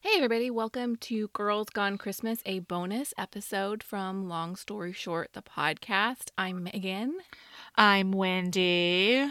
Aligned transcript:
Hey, 0.00 0.18
everybody, 0.18 0.50
welcome 0.50 0.96
to 0.96 1.28
Girls 1.28 1.70
Gone 1.70 1.96
Christmas, 1.96 2.40
a 2.44 2.58
bonus 2.58 3.14
episode 3.16 3.82
from 3.82 4.28
Long 4.28 4.56
Story 4.56 4.92
Short, 4.92 5.30
the 5.32 5.40
podcast. 5.40 6.30
I'm 6.36 6.64
Megan. 6.64 7.16
I'm 7.76 8.12
Wendy. 8.12 9.26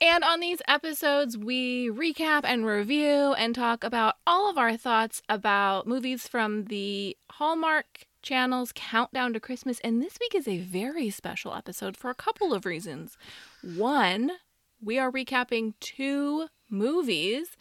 And 0.00 0.24
on 0.24 0.40
these 0.40 0.60
episodes, 0.66 1.38
we 1.38 1.90
recap 1.90 2.40
and 2.44 2.66
review 2.66 3.34
and 3.34 3.54
talk 3.54 3.84
about 3.84 4.16
all 4.26 4.50
of 4.50 4.58
our 4.58 4.76
thoughts 4.76 5.22
about 5.28 5.86
movies 5.86 6.26
from 6.26 6.64
the 6.64 7.16
Hallmark 7.30 8.06
Channel's 8.26 8.72
Countdown 8.74 9.34
to 9.34 9.38
Christmas. 9.38 9.78
And 9.84 10.02
this 10.02 10.18
week 10.20 10.34
is 10.34 10.48
a 10.48 10.58
very 10.58 11.10
special 11.10 11.54
episode 11.54 11.96
for 11.96 12.10
a 12.10 12.14
couple 12.14 12.52
of 12.52 12.66
reasons. 12.66 13.16
One, 13.62 14.32
we 14.82 14.98
are 14.98 15.12
recapping 15.12 15.74
two 15.78 16.48
movies. 16.68 17.56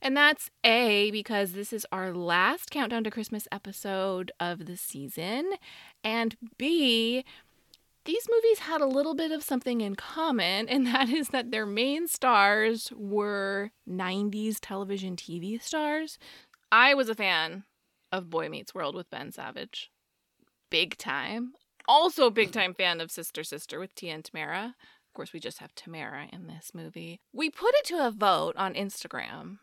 And 0.00 0.16
that's 0.16 0.48
A, 0.64 1.10
because 1.10 1.52
this 1.52 1.74
is 1.74 1.86
our 1.92 2.14
last 2.14 2.70
Countdown 2.70 3.04
to 3.04 3.10
Christmas 3.10 3.46
episode 3.52 4.32
of 4.40 4.64
the 4.64 4.78
season. 4.78 5.52
And 6.02 6.38
B, 6.56 7.22
these 8.06 8.26
movies 8.32 8.60
had 8.60 8.80
a 8.80 8.86
little 8.86 9.14
bit 9.14 9.30
of 9.30 9.42
something 9.42 9.82
in 9.82 9.94
common, 9.94 10.70
and 10.70 10.86
that 10.94 11.10
is 11.10 11.28
that 11.28 11.50
their 11.50 11.66
main 11.66 12.08
stars 12.08 12.90
were 12.96 13.72
90s 13.86 14.56
television 14.58 15.16
TV 15.16 15.60
stars. 15.60 16.18
I 16.72 16.94
was 16.94 17.10
a 17.10 17.14
fan 17.14 17.64
of 18.10 18.30
Boy 18.30 18.48
Meets 18.48 18.74
World 18.74 18.94
with 18.94 19.10
Ben 19.10 19.32
Savage. 19.32 19.90
Big 20.70 20.96
time. 20.96 21.52
Also, 21.86 22.26
a 22.26 22.30
big 22.30 22.52
time 22.52 22.74
fan 22.74 23.00
of 23.00 23.10
Sister 23.10 23.42
Sister 23.42 23.78
with 23.78 23.94
Tia 23.94 24.14
and 24.14 24.24
Tamera. 24.24 24.66
Of 24.66 25.14
course, 25.14 25.32
we 25.32 25.40
just 25.40 25.58
have 25.58 25.74
Tamera 25.74 26.32
in 26.32 26.46
this 26.46 26.72
movie. 26.74 27.20
We 27.32 27.50
put 27.50 27.74
it 27.76 27.86
to 27.86 28.06
a 28.06 28.10
vote 28.10 28.54
on 28.56 28.74
Instagram 28.74 29.58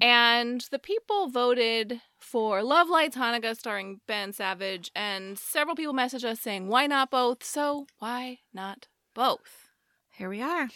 and 0.00 0.64
the 0.70 0.78
people 0.78 1.28
voted 1.28 2.00
for 2.18 2.62
Love 2.62 2.88
Lights 2.88 3.16
Hanukkah 3.16 3.56
starring 3.56 4.00
Ben 4.06 4.32
Savage, 4.32 4.90
and 4.94 5.38
several 5.38 5.74
people 5.74 5.94
messaged 5.94 6.24
us 6.24 6.40
saying, 6.40 6.68
why 6.68 6.86
not 6.86 7.10
both? 7.10 7.42
So, 7.42 7.86
why 7.98 8.38
not 8.52 8.86
both? 9.14 9.70
Here 10.10 10.28
we 10.28 10.40
are. 10.40 10.68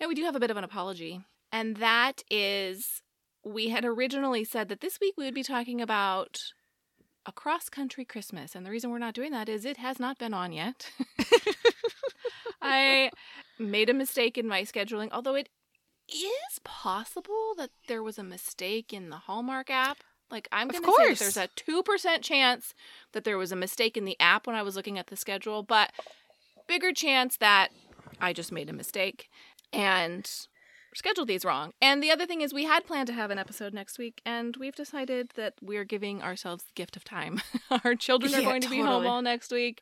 Now, 0.00 0.08
we 0.08 0.14
do 0.14 0.24
have 0.24 0.36
a 0.36 0.40
bit 0.40 0.50
of 0.50 0.56
an 0.56 0.64
apology, 0.64 1.20
and 1.52 1.76
that 1.76 2.22
is 2.30 3.02
we 3.44 3.68
had 3.68 3.84
originally 3.84 4.44
said 4.44 4.68
that 4.68 4.80
this 4.80 4.98
week 5.00 5.14
we 5.16 5.24
would 5.24 5.34
be 5.34 5.42
talking 5.42 5.80
about 5.80 6.38
a 7.28 7.32
cross 7.32 7.68
country 7.68 8.06
Christmas, 8.06 8.54
and 8.54 8.64
the 8.64 8.70
reason 8.70 8.90
we're 8.90 8.98
not 8.98 9.12
doing 9.12 9.32
that 9.32 9.50
is 9.50 9.66
it 9.66 9.76
has 9.76 10.00
not 10.00 10.18
been 10.18 10.32
on 10.32 10.50
yet. 10.50 10.90
I 12.62 13.10
made 13.58 13.90
a 13.90 13.94
mistake 13.94 14.38
in 14.38 14.48
my 14.48 14.62
scheduling, 14.62 15.10
although 15.12 15.34
it 15.34 15.50
is 16.08 16.58
possible 16.64 17.52
that 17.58 17.68
there 17.86 18.02
was 18.02 18.18
a 18.18 18.24
mistake 18.24 18.94
in 18.94 19.10
the 19.10 19.18
Hallmark 19.18 19.68
app. 19.68 19.98
Like 20.30 20.48
I'm 20.50 20.68
going 20.68 20.82
to 20.82 21.16
say 21.16 21.24
there's 21.24 21.36
a 21.36 21.48
2% 21.48 22.22
chance 22.22 22.74
that 23.12 23.24
there 23.24 23.38
was 23.38 23.52
a 23.52 23.56
mistake 23.56 23.98
in 23.98 24.06
the 24.06 24.18
app 24.18 24.46
when 24.46 24.56
I 24.56 24.62
was 24.62 24.74
looking 24.74 24.98
at 24.98 25.08
the 25.08 25.16
schedule, 25.16 25.62
but 25.62 25.92
bigger 26.66 26.92
chance 26.92 27.36
that 27.36 27.68
I 28.20 28.32
just 28.32 28.52
made 28.52 28.70
a 28.70 28.74
mistake 28.74 29.28
and 29.70 30.30
scheduled 30.94 31.28
these 31.28 31.44
wrong. 31.44 31.72
And 31.80 32.02
the 32.02 32.10
other 32.10 32.26
thing 32.26 32.40
is 32.40 32.52
we 32.52 32.64
had 32.64 32.86
planned 32.86 33.06
to 33.08 33.12
have 33.12 33.30
an 33.30 33.38
episode 33.38 33.72
next 33.74 33.98
week 33.98 34.20
and 34.24 34.56
we've 34.56 34.74
decided 34.74 35.30
that 35.36 35.54
we're 35.60 35.84
giving 35.84 36.22
ourselves 36.22 36.64
the 36.64 36.72
gift 36.74 36.96
of 36.96 37.04
time. 37.04 37.40
our 37.84 37.94
children 37.94 38.34
are 38.34 38.40
Yeah, 38.40 38.44
going 38.44 38.62
to 38.62 38.68
be 38.70 38.80
home 38.80 39.06
all 39.06 39.22
next 39.22 39.50
week. 39.52 39.80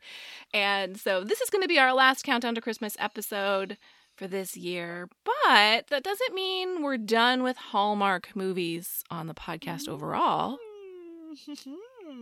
And 0.52 0.98
so 0.98 1.24
this 1.24 1.40
is 1.40 1.50
going 1.50 1.62
to 1.62 1.68
be 1.68 1.78
our 1.78 1.92
last 1.94 2.22
countdown 2.24 2.54
to 2.54 2.60
Christmas 2.60 2.96
episode 2.98 3.78
for 4.16 4.26
this 4.26 4.56
year, 4.56 5.10
but 5.24 5.88
that 5.88 6.02
doesn't 6.02 6.34
mean 6.34 6.82
we're 6.82 6.96
done 6.96 7.42
with 7.42 7.58
Hallmark 7.58 8.34
movies 8.34 9.04
on 9.10 9.26
the 9.26 9.34
podcast 9.34 9.88
overall. 9.91 10.56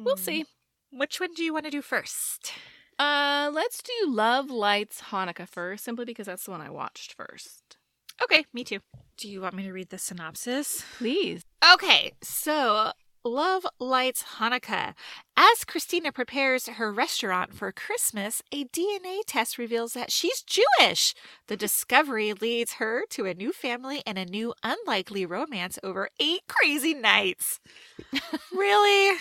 We'll 0.04 0.16
see. 0.16 0.44
Which 0.92 1.20
one 1.20 1.32
do 1.34 1.44
you 1.44 1.52
want 1.52 1.66
to 1.66 1.70
do 1.70 1.82
first? 1.82 2.52
Uh, 2.98 3.50
let's 3.52 3.80
do 3.82 3.92
Love 4.08 4.50
Lights 4.50 5.02
Hanukkah 5.10 5.48
first, 5.48 5.84
simply 5.84 6.04
because 6.04 6.26
that's 6.26 6.44
the 6.44 6.50
one 6.50 6.60
I 6.60 6.70
watched 6.70 7.12
first. 7.14 7.76
Okay, 8.24 8.44
me 8.52 8.64
too. 8.64 8.80
Do 9.16 9.28
you 9.28 9.40
want 9.40 9.54
me 9.54 9.62
to 9.64 9.72
read 9.72 9.90
the 9.90 9.98
synopsis? 9.98 10.84
Please. 10.98 11.42
Okay, 11.74 12.12
so 12.22 12.92
Love 13.24 13.66
Lights 13.78 14.24
Hanukkah. 14.38 14.94
As 15.36 15.64
Christina 15.64 16.10
prepares 16.12 16.66
her 16.68 16.92
restaurant 16.92 17.54
for 17.54 17.70
Christmas, 17.72 18.42
a 18.52 18.64
DNA 18.66 19.20
test 19.26 19.56
reveals 19.56 19.92
that 19.94 20.10
she's 20.12 20.42
Jewish. 20.42 21.14
The 21.46 21.56
discovery 21.56 22.32
leads 22.32 22.74
her 22.74 23.04
to 23.10 23.24
a 23.26 23.34
new 23.34 23.52
family 23.52 24.02
and 24.06 24.18
a 24.18 24.24
new 24.26 24.52
unlikely 24.62 25.24
romance 25.26 25.78
over 25.82 26.08
eight 26.20 26.42
crazy 26.48 26.92
nights. 26.94 27.60
really? 28.52 29.18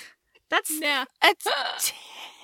That's 0.50 0.72
Yeah. 0.72 1.06
a 1.24 1.34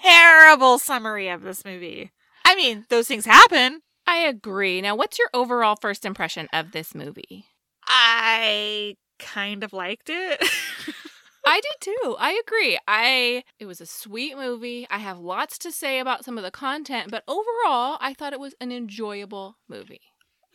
terrible 0.01 0.79
summary 0.79 1.29
of 1.29 1.41
this 1.41 1.65
movie. 1.65 2.11
I 2.45 2.55
mean, 2.55 2.85
those 2.89 3.07
things 3.07 3.25
happen. 3.25 3.81
I 4.09 4.17
agree. 4.27 4.81
Now, 4.81 4.95
what's 4.95 5.19
your 5.19 5.29
overall 5.35 5.75
first 5.75 6.03
impression 6.03 6.47
of 6.51 6.71
this 6.71 6.95
movie? 6.95 7.45
I 7.85 8.95
kind 9.19 9.63
of 9.63 9.71
liked 9.71 10.09
it. 10.09 10.41
I 11.45 11.61
did 11.61 11.75
too. 11.79 12.15
I 12.17 12.41
agree. 12.45 12.79
I 12.87 13.43
it 13.59 13.67
was 13.67 13.79
a 13.81 13.85
sweet 13.85 14.35
movie. 14.35 14.87
I 14.89 14.97
have 14.97 15.19
lots 15.19 15.59
to 15.59 15.71
say 15.71 15.99
about 15.99 16.25
some 16.25 16.37
of 16.39 16.43
the 16.43 16.49
content, 16.51 17.11
but 17.11 17.23
overall, 17.27 17.97
I 18.01 18.15
thought 18.17 18.33
it 18.33 18.39
was 18.39 18.55
an 18.59 18.71
enjoyable 18.71 19.57
movie. 19.67 20.01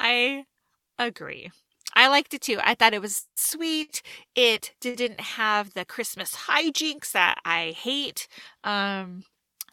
I 0.00 0.47
agree. 0.98 1.50
I 1.94 2.09
liked 2.09 2.34
it 2.34 2.42
too. 2.42 2.59
I 2.62 2.75
thought 2.75 2.94
it 2.94 3.03
was 3.03 3.28
sweet. 3.36 4.03
It 4.34 4.75
didn't 4.81 5.21
have 5.21 5.75
the 5.75 5.84
Christmas 5.84 6.34
hijinks 6.48 7.12
that 7.12 7.38
I 7.44 7.71
hate. 7.76 8.28
Um 8.65 9.25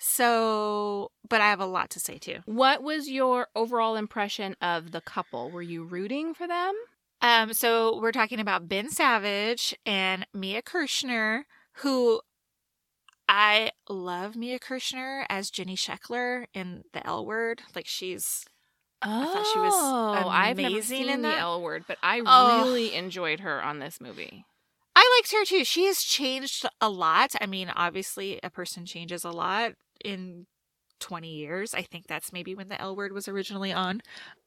so 0.03 1.11
but 1.29 1.39
I 1.41 1.49
have 1.49 1.59
a 1.59 1.65
lot 1.65 1.91
to 1.91 1.99
say 1.99 2.17
too. 2.17 2.39
What 2.45 2.81
was 2.83 3.07
your 3.07 3.47
overall 3.55 3.95
impression 3.95 4.55
of 4.61 4.91
the 4.91 4.99
couple? 5.01 5.51
Were 5.51 5.61
you 5.61 5.83
rooting 5.83 6.33
for 6.33 6.47
them? 6.47 6.73
Um 7.21 7.53
so 7.53 7.99
we're 8.01 8.11
talking 8.11 8.39
about 8.39 8.67
Ben 8.67 8.89
Savage 8.89 9.75
and 9.85 10.25
Mia 10.33 10.61
Kirshner 10.63 11.43
who 11.77 12.19
I 13.29 13.71
love 13.87 14.35
Mia 14.35 14.59
Kirshner 14.59 15.25
as 15.29 15.49
Jenny 15.49 15.75
Sheckler 15.75 16.45
in 16.53 16.83
The 16.93 17.05
L 17.07 17.25
Word. 17.25 17.61
Like 17.75 17.87
she's 17.87 18.43
Oh, 19.03 19.25
thought 19.33 19.45
she 19.47 19.59
was 19.59 19.73
I've 20.31 20.57
never 20.57 20.81
seen 20.81 21.09
in 21.09 21.21
the. 21.23 21.35
L 21.35 21.61
word, 21.61 21.85
but 21.87 21.97
I 22.03 22.21
Oh. 22.25 22.63
really 22.63 22.93
enjoyed 22.93 23.39
her 23.39 23.63
on 23.63 23.79
this 23.79 23.99
movie. 23.99 24.45
I 24.95 25.17
liked 25.19 25.31
her 25.31 25.43
too. 25.45 25.63
She 25.63 25.85
has 25.85 26.03
changed 26.03 26.67
a 26.79 26.89
lot. 26.89 27.33
I 27.41 27.47
mean, 27.47 27.71
obviously, 27.75 28.39
a 28.43 28.49
person 28.51 28.85
changes 28.85 29.23
a 29.23 29.31
lot 29.31 29.71
in 30.03 30.47
20 30.99 31.27
years. 31.33 31.73
I 31.73 31.81
think 31.81 32.05
that's 32.07 32.31
maybe 32.31 32.53
when 32.53 32.67
the 32.69 32.79
L 32.79 32.95
word 32.95 33.11
was 33.11 33.27
originally 33.27 33.73
on. 33.73 34.01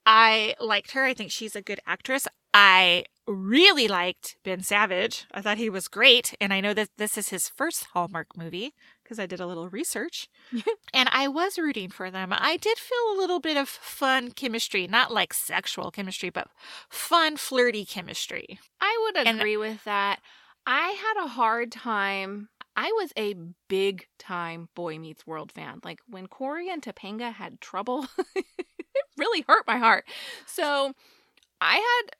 I 0.06 0.54
liked 0.60 0.92
her. 0.92 1.04
I 1.04 1.14
think 1.14 1.30
she's 1.30 1.56
a 1.56 1.62
good 1.62 1.80
actress. 1.86 2.28
I 2.56 3.04
really 3.26 3.88
liked 3.88 4.36
Ben 4.44 4.62
Savage. 4.62 5.24
I 5.32 5.40
thought 5.42 5.56
he 5.58 5.68
was 5.68 5.88
great. 5.88 6.34
And 6.40 6.52
I 6.52 6.60
know 6.60 6.72
that 6.74 6.90
this 6.98 7.18
is 7.18 7.30
his 7.30 7.48
first 7.48 7.86
Hallmark 7.92 8.36
movie 8.36 8.72
because 9.02 9.18
I 9.18 9.26
did 9.26 9.40
a 9.40 9.46
little 9.48 9.68
research. 9.68 10.28
and 10.94 11.08
I 11.10 11.26
was 11.26 11.58
rooting 11.58 11.90
for 11.90 12.10
them. 12.10 12.32
I 12.32 12.56
did 12.56 12.78
feel 12.78 13.12
a 13.12 13.18
little 13.18 13.40
bit 13.40 13.56
of 13.56 13.68
fun 13.68 14.30
chemistry, 14.30 14.86
not 14.86 15.12
like 15.12 15.34
sexual 15.34 15.90
chemistry, 15.90 16.30
but 16.30 16.46
fun, 16.88 17.36
flirty 17.36 17.84
chemistry. 17.84 18.60
I 18.80 18.96
would 19.06 19.26
And- 19.26 19.38
agree 19.40 19.56
with 19.56 19.82
that. 19.84 20.20
I 20.66 20.90
had 20.90 21.22
a 21.22 21.28
hard 21.28 21.72
time. 21.72 22.48
I 22.76 22.90
was 22.92 23.12
a 23.16 23.34
big 23.68 24.06
time 24.18 24.68
Boy 24.74 24.98
Meets 24.98 25.26
World 25.26 25.52
fan. 25.52 25.80
Like 25.84 26.00
when 26.08 26.26
Cory 26.26 26.68
and 26.68 26.82
Topanga 26.82 27.32
had 27.32 27.60
trouble, 27.60 28.06
it 28.34 28.44
really 29.16 29.44
hurt 29.46 29.66
my 29.66 29.78
heart. 29.78 30.04
So 30.46 30.94
I 31.60 31.76
had 31.76 32.16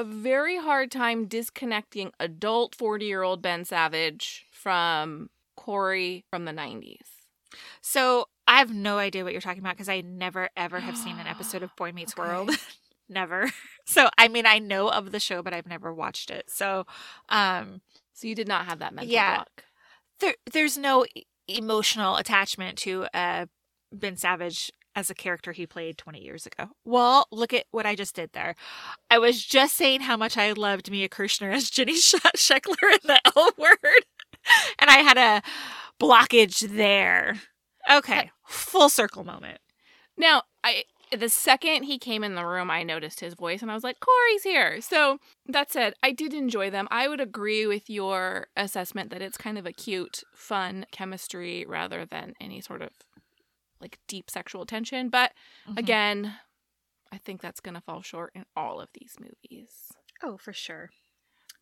a 0.00 0.04
very 0.04 0.58
hard 0.58 0.90
time 0.90 1.26
disconnecting 1.26 2.12
adult 2.20 2.74
40 2.74 3.06
year 3.06 3.22
old 3.22 3.42
Ben 3.42 3.64
Savage 3.64 4.46
from 4.52 5.30
Cory 5.56 6.24
from 6.30 6.44
the 6.44 6.52
90s. 6.52 7.06
So 7.80 8.26
I 8.46 8.58
have 8.58 8.72
no 8.72 8.98
idea 8.98 9.24
what 9.24 9.32
you're 9.32 9.40
talking 9.42 9.60
about 9.62 9.74
because 9.76 9.88
I 9.88 10.00
never 10.02 10.48
ever 10.56 10.80
have 10.80 10.96
seen 10.96 11.18
an 11.18 11.26
episode 11.26 11.62
of 11.62 11.74
Boy 11.76 11.92
Meets 11.92 12.14
Okay. 12.14 12.22
World. 12.22 12.50
never. 13.08 13.50
So 13.86 14.10
I 14.18 14.28
mean 14.28 14.44
I 14.46 14.58
know 14.58 14.88
of 14.90 15.12
the 15.12 15.20
show 15.20 15.42
but 15.42 15.54
I've 15.54 15.66
never 15.66 15.94
watched 15.94 16.30
it. 16.30 16.50
So 16.50 16.86
um 17.30 17.80
So 18.12 18.28
you 18.28 18.34
did 18.34 18.46
not 18.46 18.66
have 18.66 18.80
that 18.80 18.92
mental 18.94 19.10
Yeah. 19.12 19.36
block. 19.36 19.64
There 20.20 20.34
there's 20.52 20.76
no 20.76 21.04
emotional 21.46 22.16
attachment 22.16 22.78
to 22.78 23.06
uh 23.14 23.46
Ben 23.92 24.16
Savage 24.16 24.70
as 24.94 25.10
a 25.10 25.14
character 25.14 25.52
he 25.52 25.66
played 25.66 25.96
20 25.96 26.20
years 26.20 26.44
ago. 26.44 26.70
Well, 26.84 27.28
look 27.30 27.54
at 27.54 27.66
what 27.70 27.86
I 27.86 27.94
just 27.94 28.16
did 28.16 28.32
there. 28.32 28.56
I 29.08 29.18
was 29.18 29.44
just 29.44 29.76
saying 29.76 30.00
how 30.00 30.16
much 30.16 30.36
I 30.36 30.50
loved 30.52 30.90
Mia 30.90 31.08
Kirshner 31.08 31.52
as 31.54 31.70
Jenny 31.70 31.94
Sheckler 31.96 32.92
in 32.92 32.98
the 33.04 33.20
L 33.36 33.50
word. 33.56 33.78
And 34.78 34.88
I 34.88 34.98
had 34.98 35.18
a 35.18 35.42
blockage 36.00 36.74
there. 36.74 37.38
Okay. 37.90 38.30
Full 38.46 38.88
circle 38.88 39.24
moment. 39.24 39.58
Now, 40.16 40.42
I 40.64 40.84
the 41.16 41.28
second 41.28 41.84
he 41.84 41.98
came 41.98 42.22
in 42.24 42.34
the 42.34 42.44
room, 42.46 42.70
I 42.70 42.82
noticed 42.82 43.20
his 43.20 43.34
voice 43.34 43.62
and 43.62 43.70
I 43.70 43.74
was 43.74 43.84
like, 43.84 44.00
Cory's 44.00 44.42
here. 44.42 44.80
So 44.80 45.18
that 45.46 45.70
said, 45.70 45.94
I 46.02 46.12
did 46.12 46.34
enjoy 46.34 46.70
them. 46.70 46.88
I 46.90 47.08
would 47.08 47.20
agree 47.20 47.66
with 47.66 47.88
your 47.90 48.48
assessment 48.56 49.10
that 49.10 49.22
it's 49.22 49.36
kind 49.38 49.58
of 49.58 49.66
a 49.66 49.72
cute, 49.72 50.22
fun 50.34 50.86
chemistry 50.92 51.64
rather 51.68 52.04
than 52.04 52.34
any 52.40 52.60
sort 52.60 52.82
of 52.82 52.90
like 53.80 53.98
deep 54.08 54.30
sexual 54.30 54.66
tension. 54.66 55.08
But 55.08 55.32
Mhm. 55.68 55.78
again, 55.78 56.34
I 57.12 57.18
think 57.18 57.40
that's 57.40 57.60
going 57.60 57.74
to 57.74 57.80
fall 57.80 58.02
short 58.02 58.32
in 58.34 58.44
all 58.56 58.80
of 58.80 58.88
these 58.92 59.16
movies. 59.20 59.70
Oh, 60.22 60.36
for 60.36 60.52
sure. 60.52 60.90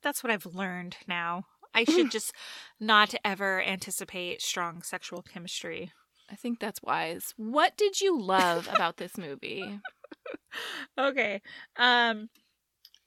That's 0.03 0.23
what 0.25 0.33
I've 0.33 0.47
learned 0.47 0.97
now. 1.07 1.45
I 1.75 1.85
should 1.85 2.11
just 2.11 2.33
not 2.81 3.15
ever 3.25 3.63
anticipate 3.63 4.41
strong 4.43 4.83
sexual 4.83 5.23
chemistry. 5.23 5.93
I 6.31 6.35
think 6.35 6.59
that's 6.59 6.83
wise. 6.83 7.33
What 7.37 7.77
did 7.77 8.01
you 8.01 8.21
love 8.21 8.69
about 8.73 8.97
this 8.97 9.17
movie? 9.17 9.81
Okay. 10.99 11.43
Um 11.77 12.29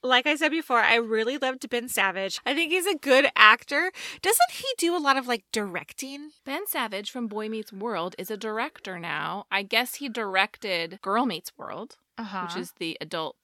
like 0.02 0.26
I 0.26 0.34
said 0.36 0.50
before, 0.50 0.78
I 0.80 0.94
really 0.94 1.36
loved 1.36 1.68
Ben 1.68 1.86
Savage. 1.88 2.40
I 2.46 2.54
think 2.54 2.72
he's 2.72 2.86
a 2.86 2.94
good 2.96 3.26
actor. 3.36 3.92
Doesn't 4.22 4.50
he 4.52 4.64
do 4.78 4.96
a 4.96 4.98
lot 4.98 5.18
of 5.18 5.26
like 5.28 5.44
directing? 5.52 6.30
Ben 6.46 6.66
Savage 6.66 7.10
from 7.10 7.26
Boy 7.26 7.48
Meets 7.50 7.70
World 7.72 8.14
is 8.16 8.30
a 8.30 8.36
director 8.36 8.98
now. 8.98 9.44
I 9.50 9.62
guess 9.62 9.96
he 9.96 10.08
directed 10.08 11.00
Girl 11.02 11.26
Meets 11.26 11.52
World, 11.58 11.96
Uh-huh. 12.16 12.46
which 12.46 12.56
is 12.56 12.72
the 12.78 12.96
adult 13.00 13.36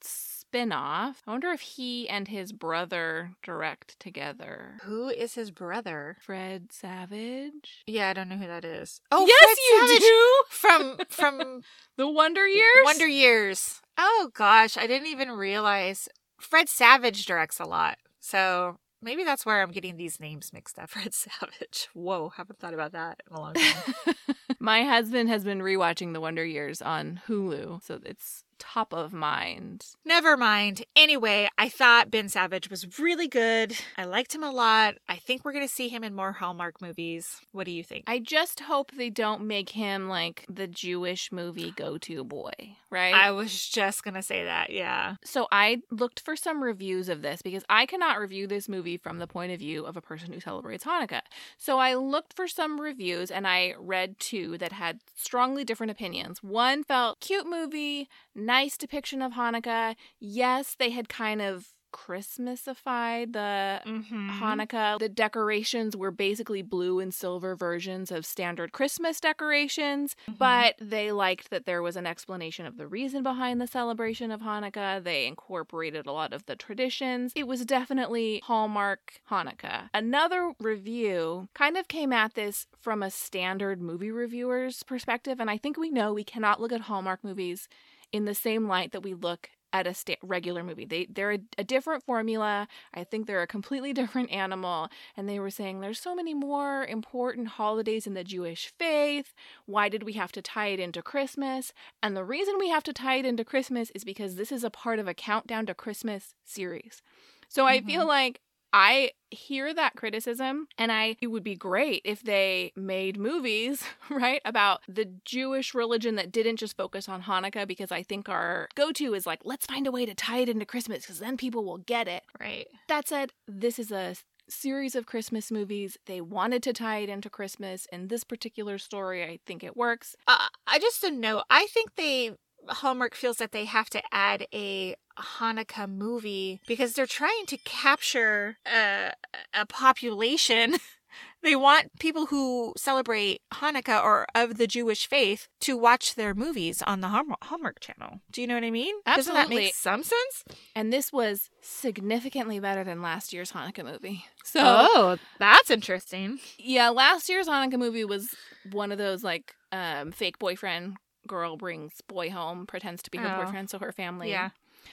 spin-off. 0.49 1.21
I 1.27 1.31
wonder 1.31 1.49
if 1.51 1.61
he 1.61 2.07
and 2.07 2.27
his 2.27 2.51
brother 2.53 3.31
direct 3.43 3.99
together. 3.99 4.77
who 4.83 5.09
is 5.09 5.35
his 5.35 5.51
brother? 5.51 6.17
Fred 6.21 6.71
Savage? 6.71 7.83
Yeah, 7.85 8.09
I 8.09 8.13
don't 8.13 8.29
know 8.29 8.37
who 8.37 8.47
that 8.47 8.63
is. 8.63 9.01
Oh, 9.11 9.25
yes, 9.27 9.43
Fred 9.43 9.57
you 9.57 9.87
Savage 9.87 10.01
do. 10.01 10.43
from 10.49 10.97
from 11.09 11.61
The 11.97 12.07
Wonder 12.09 12.47
Years. 12.47 12.83
Wonder 12.85 13.07
Years. 13.07 13.81
Oh 13.97 14.29
gosh, 14.33 14.77
I 14.77 14.87
didn't 14.87 15.07
even 15.07 15.31
realize 15.31 16.07
Fred 16.39 16.69
Savage 16.69 17.25
directs 17.25 17.59
a 17.59 17.65
lot. 17.65 17.97
So 18.19 18.77
maybe 19.01 19.23
that's 19.23 19.45
where 19.45 19.61
I'm 19.61 19.71
getting 19.71 19.97
these 19.97 20.19
names 20.19 20.51
mixed 20.53 20.79
up. 20.79 20.89
Fred 20.91 21.13
Savage. 21.13 21.89
Whoa, 21.93 22.29
haven't 22.35 22.59
thought 22.59 22.73
about 22.73 22.93
that 22.93 23.21
in 23.29 23.35
a 23.35 23.39
long 23.39 23.53
time. 23.53 24.15
My 24.59 24.83
husband 24.83 25.29
has 25.29 25.43
been 25.43 25.59
rewatching 25.59 26.13
The 26.13 26.21
Wonder 26.21 26.45
Years 26.45 26.81
on 26.81 27.21
Hulu, 27.27 27.83
so 27.83 27.99
it's 28.05 28.43
top 28.59 28.93
of 28.93 29.13
mind. 29.13 29.85
Never 30.05 30.37
mind. 30.37 30.85
Anyway, 30.95 31.49
I 31.57 31.69
thought 31.69 32.11
Ben 32.11 32.29
Savage 32.29 32.69
was 32.69 32.99
really 32.99 33.27
good. 33.27 33.75
I 33.97 34.05
liked 34.05 34.33
him 34.33 34.43
a 34.43 34.51
lot. 34.51 34.95
I 35.07 35.17
think 35.17 35.43
we're 35.43 35.53
going 35.53 35.67
to 35.67 35.73
see 35.73 35.89
him 35.89 36.03
in 36.03 36.13
more 36.13 36.33
Hallmark 36.33 36.81
movies. 36.81 37.37
What 37.51 37.65
do 37.65 37.71
you 37.71 37.83
think? 37.83 38.05
I 38.07 38.19
just 38.19 38.61
hope 38.61 38.91
they 38.91 39.09
don't 39.09 39.45
make 39.45 39.69
him 39.69 40.09
like 40.09 40.45
the 40.49 40.67
Jewish 40.67 41.31
movie 41.31 41.71
go-to 41.71 42.23
boy, 42.23 42.51
right? 42.89 43.13
I 43.13 43.31
was 43.31 43.67
just 43.67 44.03
going 44.03 44.13
to 44.15 44.21
say 44.21 44.43
that. 44.43 44.69
Yeah. 44.69 45.15
So 45.23 45.47
I 45.51 45.81
looked 45.91 46.19
for 46.19 46.35
some 46.35 46.63
reviews 46.63 47.09
of 47.09 47.21
this 47.21 47.41
because 47.41 47.63
I 47.69 47.85
cannot 47.85 48.19
review 48.19 48.47
this 48.47 48.69
movie 48.69 48.97
from 48.97 49.19
the 49.19 49.27
point 49.27 49.51
of 49.51 49.59
view 49.59 49.85
of 49.85 49.97
a 49.97 50.01
person 50.01 50.31
who 50.33 50.39
celebrates 50.39 50.83
Hanukkah. 50.83 51.21
So 51.57 51.79
I 51.79 51.95
looked 51.95 52.33
for 52.33 52.47
some 52.47 52.79
reviews 52.79 53.31
and 53.31 53.47
I 53.47 53.73
read 53.77 54.19
two 54.19 54.57
that 54.57 54.71
had 54.71 54.99
strongly 55.15 55.63
different 55.63 55.91
opinions. 55.91 56.43
One 56.43 56.83
felt 56.83 57.19
cute 57.19 57.47
movie, 57.47 58.09
nice 58.47 58.77
depiction 58.77 59.21
of 59.21 59.33
Hanukkah. 59.33 59.95
Yes, 60.19 60.75
they 60.79 60.89
had 60.91 61.07
kind 61.09 61.41
of 61.41 61.73
Christmasified 61.93 63.33
the 63.33 63.81
Mm-hmm. 63.85 64.41
Hanukkah. 64.41 64.99
The 64.99 65.09
decorations 65.09 65.95
were 65.95 66.11
basically 66.11 66.61
blue 66.61 66.99
and 66.99 67.13
silver 67.13 67.55
versions 67.55 68.11
of 68.11 68.25
standard 68.25 68.71
Christmas 68.71 69.19
decorations, 69.19 70.15
Mm-hmm. 70.27 70.37
but 70.37 70.75
they 70.79 71.11
liked 71.11 71.49
that 71.49 71.65
there 71.65 71.81
was 71.81 71.95
an 71.95 72.05
explanation 72.05 72.65
of 72.65 72.77
the 72.77 72.87
reason 72.87 73.23
behind 73.23 73.59
the 73.61 73.67
celebration 73.67 74.31
of 74.31 74.41
Hanukkah. 74.41 75.03
They 75.03 75.25
incorporated 75.27 76.05
a 76.05 76.11
lot 76.11 76.33
of 76.33 76.45
the 76.45 76.55
traditions. 76.55 77.31
It 77.35 77.47
was 77.47 77.65
definitely 77.65 78.41
Hallmark 78.43 79.21
Hanukkah. 79.31 79.89
Another 79.93 80.53
review 80.59 81.47
kind 81.53 81.77
of 81.77 81.87
came 81.87 82.11
at 82.13 82.33
this 82.33 82.67
from 82.79 83.01
a 83.01 83.09
standard 83.11 83.81
movie 83.81 84.11
reviewer's 84.11 84.83
perspective, 84.83 85.39
and 85.39 85.49
I 85.49 85.57
think 85.57 85.77
we 85.77 85.89
know 85.89 86.13
we 86.13 86.23
cannot 86.23 86.59
look 86.61 86.71
at 86.71 86.81
Hallmark 86.81 87.23
movies 87.23 87.67
in 88.11 88.25
the 88.25 88.35
same 88.35 88.67
light 88.67 88.91
that 88.91 89.03
we 89.03 89.13
look 89.13 89.49
at 89.73 89.87
a 89.87 89.93
sta- 89.93 90.17
regular 90.23 90.63
movie. 90.63 90.85
They 90.85 91.07
they're 91.09 91.33
a, 91.33 91.39
a 91.57 91.63
different 91.63 92.03
formula. 92.03 92.67
I 92.93 93.03
think 93.03 93.27
they're 93.27 93.41
a 93.41 93.47
completely 93.47 93.93
different 94.01 94.31
animal. 94.31 94.89
And 95.15 95.27
they 95.27 95.39
were 95.39 95.49
saying 95.49 95.79
there's 95.79 95.99
so 95.99 96.15
many 96.15 96.33
more 96.33 96.85
important 96.85 97.49
holidays 97.49 98.07
in 98.07 98.13
the 98.13 98.23
Jewish 98.23 98.73
faith. 98.77 99.33
Why 99.65 99.89
did 99.89 100.03
we 100.03 100.13
have 100.13 100.31
to 100.33 100.41
tie 100.41 100.67
it 100.67 100.79
into 100.79 101.01
Christmas? 101.01 101.73
And 102.01 102.15
the 102.15 102.23
reason 102.23 102.55
we 102.57 102.69
have 102.69 102.83
to 102.83 102.93
tie 102.93 103.15
it 103.15 103.25
into 103.25 103.45
Christmas 103.45 103.91
is 103.93 104.03
because 104.03 104.35
this 104.35 104.51
is 104.51 104.63
a 104.63 104.69
part 104.69 104.99
of 104.99 105.07
a 105.07 105.13
countdown 105.13 105.65
to 105.67 105.73
Christmas 105.73 106.35
series. 106.43 107.01
So 107.49 107.65
I 107.65 107.81
feel 107.81 108.01
mm-hmm. 108.01 108.09
like 108.09 108.41
I 108.77 109.13
hear 109.31 109.73
that 109.73 109.95
criticism 109.95 110.67
and 110.77 110.91
I 110.91 111.17
it 111.19 111.27
would 111.27 111.43
be 111.43 111.55
great 111.55 112.03
if 112.05 112.21
they 112.21 112.73
made 112.75 113.17
movies, 113.17 113.83
right, 114.11 114.39
about 114.45 114.81
the 114.87 115.05
Jewish 115.25 115.73
religion 115.73 116.13
that 116.15 116.31
didn't 116.31 116.57
just 116.57 116.77
focus 116.77 117.09
on 117.09 117.23
Hanukkah 117.23 117.67
because 117.67 117.91
I 117.91 118.03
think 118.03 118.29
our 118.29 118.69
go-to 118.75 119.15
is 119.15 119.25
like 119.25 119.39
let's 119.43 119.65
find 119.65 119.87
a 119.87 119.91
way 119.91 120.05
to 120.05 120.13
tie 120.13 120.39
it 120.41 120.49
into 120.49 120.63
Christmas 120.63 121.07
cuz 121.07 121.17
then 121.17 121.37
people 121.37 121.65
will 121.65 121.79
get 121.79 122.07
it. 122.07 122.21
Right. 122.39 122.67
That 122.87 123.07
said, 123.07 123.33
this 123.47 123.79
is 123.79 123.91
a 123.91 124.15
series 124.47 124.95
of 124.95 125.07
Christmas 125.07 125.51
movies. 125.51 125.97
They 126.05 126.21
wanted 126.21 126.61
to 126.63 126.71
tie 126.71 126.99
it 126.99 127.09
into 127.09 127.31
Christmas 127.31 127.87
in 127.91 128.09
this 128.09 128.23
particular 128.23 128.77
story. 128.77 129.23
I 129.23 129.39
think 129.47 129.63
it 129.63 129.75
works. 129.75 130.15
Uh, 130.27 130.49
I 130.67 130.77
just 130.77 131.01
don't 131.01 131.19
know. 131.19 131.43
I 131.49 131.65
think 131.65 131.95
they 131.95 132.37
Hallmark 132.69 133.15
feels 133.15 133.37
that 133.37 133.51
they 133.51 133.65
have 133.65 133.89
to 133.91 134.01
add 134.11 134.47
a 134.53 134.95
Hanukkah 135.19 135.89
movie 135.89 136.61
because 136.67 136.93
they're 136.93 137.05
trying 137.05 137.45
to 137.47 137.57
capture 137.57 138.57
a, 138.65 139.11
a 139.53 139.65
population. 139.65 140.75
they 141.43 141.55
want 141.55 141.99
people 141.99 142.27
who 142.27 142.73
celebrate 142.77 143.41
Hanukkah 143.53 144.03
or 144.03 144.27
of 144.35 144.57
the 144.57 144.67
Jewish 144.67 145.07
faith 145.07 145.47
to 145.61 145.77
watch 145.77 146.15
their 146.15 146.33
movies 146.33 146.81
on 146.85 147.01
the 147.01 147.07
Hallmark, 147.07 147.79
channel. 147.79 148.21
Do 148.31 148.41
you 148.41 148.47
know 148.47 148.55
what 148.55 148.63
I 148.63 148.71
mean? 148.71 148.95
Doesn't 149.05 149.33
that 149.33 149.41
Absolutely. 149.45 149.65
make 149.65 149.73
some 149.73 150.03
sense? 150.03 150.43
And 150.75 150.91
this 150.93 151.11
was 151.11 151.49
significantly 151.61 152.59
better 152.59 152.83
than 152.83 153.01
last 153.01 153.33
year's 153.33 153.51
Hanukkah 153.51 153.85
movie. 153.85 154.25
So 154.43 154.61
Oh, 154.63 155.17
that's 155.39 155.69
interesting. 155.69 156.39
Yeah, 156.57 156.89
last 156.89 157.29
year's 157.29 157.47
Hanukkah 157.47 157.79
movie 157.79 158.05
was 158.05 158.29
one 158.71 158.91
of 158.91 158.97
those 158.97 159.23
like 159.23 159.53
um 159.71 160.11
fake 160.11 160.39
boyfriend 160.39 160.95
girl 161.27 161.57
brings 161.57 162.01
boy 162.07 162.29
home, 162.31 162.65
pretends 162.65 163.03
to 163.03 163.11
be 163.11 163.17
her 163.19 163.27
Oh. 163.37 163.43
boyfriend 163.43 163.69
so 163.69 163.79
her 163.79 163.91
family. 163.91 164.29
Yeah. 164.31 164.49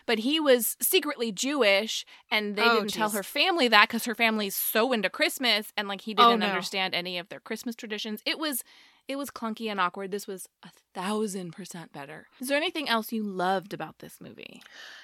But 0.07 0.19
he 0.21 0.41
was 0.41 0.77
secretly 0.83 1.31
Jewish 1.31 2.05
and 2.31 2.57
they 2.57 2.63
Oh, 2.63 2.81
didn't 2.81 2.93
tell 2.95 3.11
her 3.11 3.23
family 3.23 3.69
that 3.69 3.89
cuz 3.89 4.05
her 4.07 4.15
family's 4.15 4.57
so 4.57 4.93
into 4.93 5.09
Christmas 5.09 5.73
and 5.77 5.87
like 5.89 6.01
he 6.03 6.13
Oh, 6.19 6.31
didn't 6.31 6.41
no. 6.41 6.47
understand 6.49 6.95
any 6.95 7.17
of 7.17 7.29
their 7.29 7.41
Christmas 7.41 7.75
traditions. 7.77 8.21
It 8.27 8.39
was 8.39 8.63
it 9.07 9.17
was 9.17 9.31
clunky 9.31 9.71
and 9.71 9.79
awkward. 9.79 10.11
This 10.11 10.27
was 10.27 10.49
a 10.63 10.71
thousand 10.95 11.53
percent 11.53 11.93
better. 11.93 12.27
Is 12.41 12.49
there 12.49 12.57
anything 12.57 12.89
else 12.89 13.13
you 13.13 13.23
loved 13.23 13.73
about 13.75 13.99
this 14.01 14.19
movie? 14.21 14.63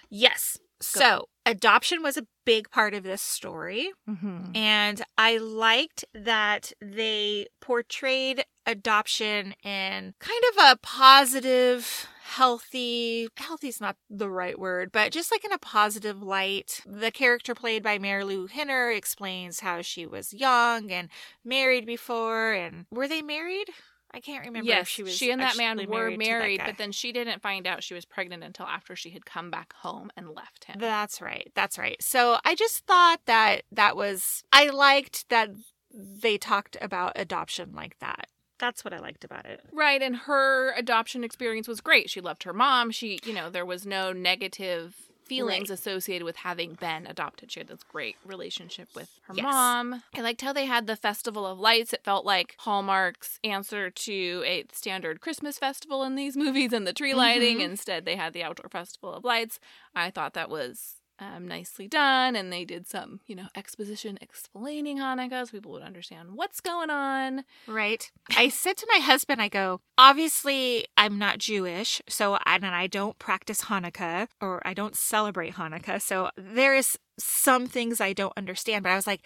Yes. 0.09 0.59
So, 0.81 1.27
adoption 1.45 2.03
was 2.03 2.17
a 2.17 2.27
big 2.45 2.71
part 2.71 2.95
of 2.95 3.03
this 3.03 3.23
story. 3.23 3.93
Mm-hmm. 4.09 4.57
And 4.57 5.03
I 5.19 5.37
liked 5.37 6.05
that 6.15 6.73
they 6.81 7.47
portrayed 7.61 8.45
adoption 8.67 9.55
in 9.63 10.15
kind 10.21 10.43
of 10.53 10.65
a 10.65 10.79
positive, 10.83 12.07
healthy, 12.23 13.29
healthy 13.37 13.69
is 13.69 13.81
not 13.81 13.97
the 14.09 14.31
right 14.31 14.59
word, 14.59 14.91
but 14.93 15.13
just 15.13 15.31
like 15.33 15.45
in 15.45 15.53
a 15.53 15.59
positive 15.59 16.23
light. 16.23 16.81
The 16.87 17.11
character 17.11 17.55
played 17.55 17.83
by 17.83 17.99
Marilu 17.99 18.49
Henner 18.51 18.91
explains 18.91 19.61
how 19.61 19.83
she 19.83 20.07
was 20.07 20.33
young 20.33 20.91
and 20.91 21.09
married 21.45 21.87
before. 21.87 22.53
And 22.53 22.87
were 22.91 23.09
they 23.09 23.23
married? 23.23 23.69
I 24.13 24.21
can't 24.21 24.45
remember 24.45 24.69
Yes, 24.69 24.83
if 24.83 24.89
she 24.89 25.03
was. 25.03 25.17
she 25.17 25.31
and 25.31 25.41
that 25.41 25.57
man 25.57 25.77
were 25.89 26.11
to 26.11 26.17
that 26.17 26.19
married, 26.19 26.61
but 26.65 26.79
then 26.79 26.93
she 26.93 27.13
didn't 27.13 27.43
find 27.43 27.67
out 27.67 27.83
she 27.83 27.95
was 27.95 28.05
pregnant 28.05 28.43
until 28.43 28.67
after 28.67 28.97
she 28.97 29.11
had 29.11 29.25
come 29.25 29.51
back 29.51 29.73
home 29.75 30.11
and 30.17 30.31
left 30.31 30.65
him. 30.65 30.77
That's 30.79 31.21
right. 31.21 31.51
That's 31.55 31.79
right. 31.79 32.03
So 32.03 32.39
I 32.45 32.55
just 32.55 32.87
thought 32.87 33.21
that 33.27 33.63
that 33.71 33.97
was, 33.97 34.43
I 34.53 34.67
liked 34.69 35.29
that 35.29 35.51
they 35.93 36.39
talked 36.39 36.77
about 36.81 37.13
adoption 37.17 37.73
like 37.75 37.99
that. 38.01 38.27
That's 38.59 38.85
what 38.85 38.93
I 38.93 38.99
liked 38.99 39.25
about 39.25 39.47
it. 39.47 39.63
Right, 39.73 40.03
and 40.03 40.15
her 40.15 40.73
adoption 40.77 41.25
experience 41.25 41.67
was 41.67 41.81
great. 41.81 42.11
She 42.11 42.21
loved 42.21 42.43
her 42.43 42.53
mom. 42.53 42.91
She, 42.91 43.19
you 43.25 43.33
know, 43.33 43.49
there 43.49 43.65
was 43.65 43.87
no 43.87 44.13
negative 44.13 44.95
feelings 45.31 45.71
Right. 45.71 45.79
associated 45.79 46.25
with 46.25 46.37
having 46.37 46.75
been 46.75 47.07
adopted. 47.07 47.51
She 47.53 47.61
had 47.61 47.69
this 47.69 47.83
great 47.85 48.17
relationship 48.25 48.89
with 48.95 49.09
her 49.23 49.35
Yes. 49.35 49.45
mom. 49.45 50.03
I 50.15 50.21
liked 50.21 50.41
how 50.43 50.53
they 50.53 50.67
had 50.67 50.87
the 50.87 50.97
Festival 50.97 51.47
of 51.47 51.59
Lights. 51.59 51.93
It 51.93 52.05
felt 52.05 52.25
like 52.27 52.57
Hallmark's 52.59 53.39
answer 53.45 53.91
to 53.91 54.43
a 54.47 54.65
standard 54.73 55.21
Christmas 55.21 55.59
festival 55.59 56.03
in 56.03 56.17
these 56.17 56.37
movies 56.45 56.73
and 56.73 56.87
the 56.87 56.93
tree 56.93 57.15
lighting. 57.15 57.59
Mhm. 57.59 57.65
Instead, 57.71 58.05
they 58.05 58.17
had 58.17 58.33
the 58.33 58.43
Outdoor 58.43 58.69
Festival 58.69 59.15
of 59.15 59.25
Lights. 59.25 59.59
I 59.95 60.11
thought 60.11 60.35
that 60.35 60.51
was 60.51 60.97
um, 61.21 61.47
nicely 61.47 61.87
done, 61.87 62.35
and 62.35 62.53
they 62.53 62.65
did 62.65 62.87
some, 62.87 63.21
you 63.27 63.37
know, 63.37 63.47
exposition 63.55 64.19
explaining 64.21 64.99
Hanukkah 64.99 65.47
so 65.47 65.53
people 65.53 65.73
would 65.73 65.83
understand 65.83 66.31
what's 66.33 66.61
going 66.61 66.91
on. 66.91 67.45
Right. 67.67 68.11
I 68.37 68.49
said 68.49 68.77
to 68.79 68.87
my 68.91 68.99
husband, 68.99 69.41
I 69.41 69.49
go, 69.49 69.81
obviously, 69.99 70.87
I'm 70.97 71.19
not 71.19 71.39
Jewish, 71.39 72.01
so 72.09 72.39
and 72.47 72.65
I 72.67 72.87
don't 72.87 73.19
practice 73.19 73.63
Hanukkah 73.63 74.29
or 74.41 74.67
I 74.67 74.75
don't 74.75 74.97
celebrate 74.97 75.55
Hanukkah. 75.55 76.01
So 76.01 76.31
there 76.37 76.75
is 76.75 76.99
some 77.19 77.67
things 77.67 78.01
I 78.01 78.13
don't 78.13 78.33
understand, 78.37 78.83
but 78.83 78.91
I 78.91 78.97
was 78.97 79.07
like, 79.07 79.23